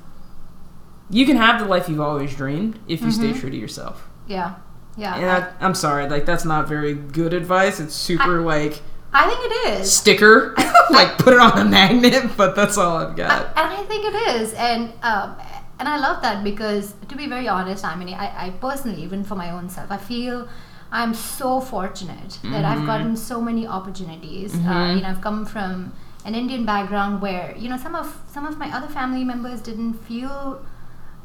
you 1.10 1.26
can 1.26 1.38
have 1.38 1.60
the 1.62 1.66
life 1.68 1.88
you've 1.88 2.02
always 2.02 2.36
dreamed 2.36 2.80
if 2.88 3.02
you 3.02 3.08
Mm-hmm. 3.08 3.32
stay 3.32 3.40
true 3.40 3.50
to 3.52 3.58
yourself. 3.58 4.08
Yeah. 4.28 4.56
Yeah. 4.98 5.16
And 5.16 5.26
I, 5.30 5.52
I'm 5.60 5.76
sorry, 5.76 6.10
like 6.10 6.26
that's 6.26 6.46
not 6.46 6.68
very 6.68 6.94
good 6.94 7.34
advice. 7.34 7.80
It's 7.80 7.94
super 7.94 8.42
like 8.42 8.82
I 9.14 9.28
think 9.30 9.40
it 9.44 9.80
is. 9.82 9.94
sticker, 9.94 10.54
like 10.90 11.18
put 11.18 11.34
it 11.34 11.40
on 11.40 11.58
a 11.60 11.66
magnet. 11.66 12.32
But 12.38 12.56
that's 12.56 12.78
all 12.78 12.98
I've 12.98 13.16
got. 13.16 13.48
and 13.56 13.74
I 13.74 13.84
think 13.84 14.04
it 14.06 14.16
is, 14.42 14.54
and 14.56 14.92
um, 15.04 15.38
and 15.80 15.88
I 15.88 15.98
love 15.98 16.22
that 16.24 16.44
because 16.44 16.96
to 17.08 17.16
be 17.16 17.28
very 17.28 17.48
honest, 17.48 17.86
I 17.86 17.96
mean, 17.96 18.10
I, 18.14 18.48
I 18.48 18.50
personally, 18.52 19.02
even 19.04 19.24
for 19.24 19.36
my 19.36 19.52
own 19.52 19.70
self, 19.70 19.92
I 19.92 19.98
feel 19.98 20.48
I'm 20.92 21.14
so 21.14 21.60
fortunate 21.60 22.40
that 22.44 22.64
I've 22.64 22.86
gotten 22.86 23.18
so 23.18 23.42
many 23.42 23.68
opportunities. 23.68 24.54
Uh, 24.56 24.94
you 24.96 25.02
know, 25.02 25.10
I've 25.10 25.22
come 25.22 25.46
from 25.46 25.94
an 26.24 26.36
Indian 26.36 26.66
background 26.66 27.22
where 27.22 27.56
you 27.58 27.70
know 27.70 27.78
some 27.78 27.96
of 27.96 28.22
some 28.28 28.46
of 28.46 28.58
my 28.58 28.70
other 28.76 28.88
family 28.88 29.24
members 29.24 29.62
didn't 29.62 29.94
feel 29.94 30.66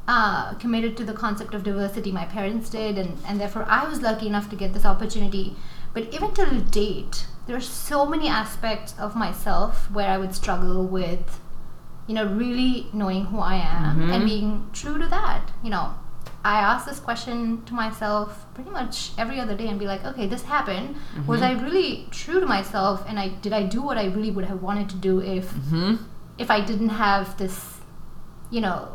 uh, 0.09 0.55
committed 0.55 0.97
to 0.97 1.05
the 1.05 1.13
concept 1.13 1.55
of 1.55 1.63
diversity. 1.63 2.11
My 2.11 2.25
parents 2.25 2.69
did, 2.71 2.99
and, 2.99 3.17
and 3.27 3.41
therefore 3.41 3.65
I 3.69 3.89
was 3.89 4.03
lucky 4.03 4.27
enough 4.27 4.51
to 4.51 4.57
get 4.57 4.73
this 4.73 4.85
opportunity. 4.85 5.55
But 5.95 6.13
even 6.15 6.33
till 6.35 6.61
date, 6.61 7.27
there 7.47 7.57
are 7.57 7.61
so 7.61 8.07
many 8.07 8.29
aspects 8.29 8.95
of 8.99 9.15
myself 9.17 9.91
where 9.91 10.09
I 10.09 10.19
would 10.19 10.35
struggle 10.35 10.87
with, 10.87 11.41
you 12.07 12.15
know, 12.15 12.27
really 12.27 12.87
knowing 12.93 13.27
who 13.27 13.39
I 13.39 13.57
am 13.57 14.11
and 14.11 14.25
being 14.25 14.69
true 14.73 14.99
to 14.99 15.07
that. 15.09 15.51
You 15.63 15.71
know, 15.71 15.95
I 16.43 16.59
ask 16.61 16.87
this 16.87 17.01
question 17.01 17.63
to 17.67 17.75
myself 17.75 18.47
pretty 18.55 18.71
much 18.71 19.11
every 19.19 19.39
other 19.39 19.55
day 19.55 19.69
and 19.69 19.79
be 19.79 19.87
like, 19.87 20.05
okay, 20.07 20.27
this 20.27 20.43
happened. 20.43 20.97
Was 21.27 21.43
I 21.43 21.53
really 21.53 22.07
true 22.11 22.41
to 22.41 22.47
myself? 22.47 23.05
And 23.07 23.19
I 23.19 23.29
did 23.29 23.53
I 23.53 23.63
do 23.65 23.83
what 23.83 23.99
I 23.99 24.07
really 24.07 24.31
would 24.31 24.47
have 24.47 24.63
wanted 24.63 24.89
to 24.91 24.97
do 24.97 25.21
if 25.21 25.53
if 26.39 26.51
I 26.51 26.61
didn't 26.63 26.89
have 26.89 27.37
this, 27.37 27.77
you 28.51 28.63
know, 28.63 28.89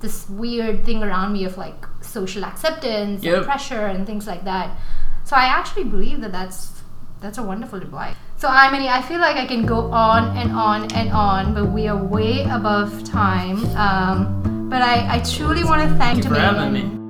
this 0.00 0.28
weird 0.28 0.84
thing 0.84 1.02
around 1.02 1.32
me 1.32 1.44
of 1.46 1.56
like 1.56 1.86
social 2.02 2.44
acceptance 2.44 3.24
Yep. 3.24 3.36
and 3.36 3.44
pressure 3.46 3.86
and 3.86 4.06
things 4.06 4.26
like 4.26 4.44
that. 4.44 4.76
So 5.24 5.36
I 5.36 5.44
actually 5.46 5.84
believe 5.84 6.20
that 6.20 6.32
that's 6.32 6.82
that's 7.22 7.38
a 7.38 7.42
wonderful 7.42 7.78
advice. 7.78 8.14
So 8.36 8.48
I 8.48 8.70
mean, 8.70 8.82
I 8.86 9.00
feel 9.00 9.20
like 9.20 9.36
I 9.36 9.46
can 9.46 9.64
go 9.64 9.90
on 9.90 10.36
and 10.36 10.52
on 10.52 10.92
and 10.92 11.10
on, 11.12 11.54
but 11.54 11.72
we 11.72 11.88
are 11.88 11.96
way 11.96 12.42
above 12.42 13.04
time. 13.04 13.64
Um, 13.74 14.53
but 14.68 14.82
I, 14.82 15.16
I 15.16 15.18
truly 15.20 15.64
want 15.64 15.82
to 15.82 15.88
thank 15.96 16.22
Thank 16.22 16.24
you 16.24 16.30
for 16.30 16.40
having 16.40 16.72
me. 16.72 17.03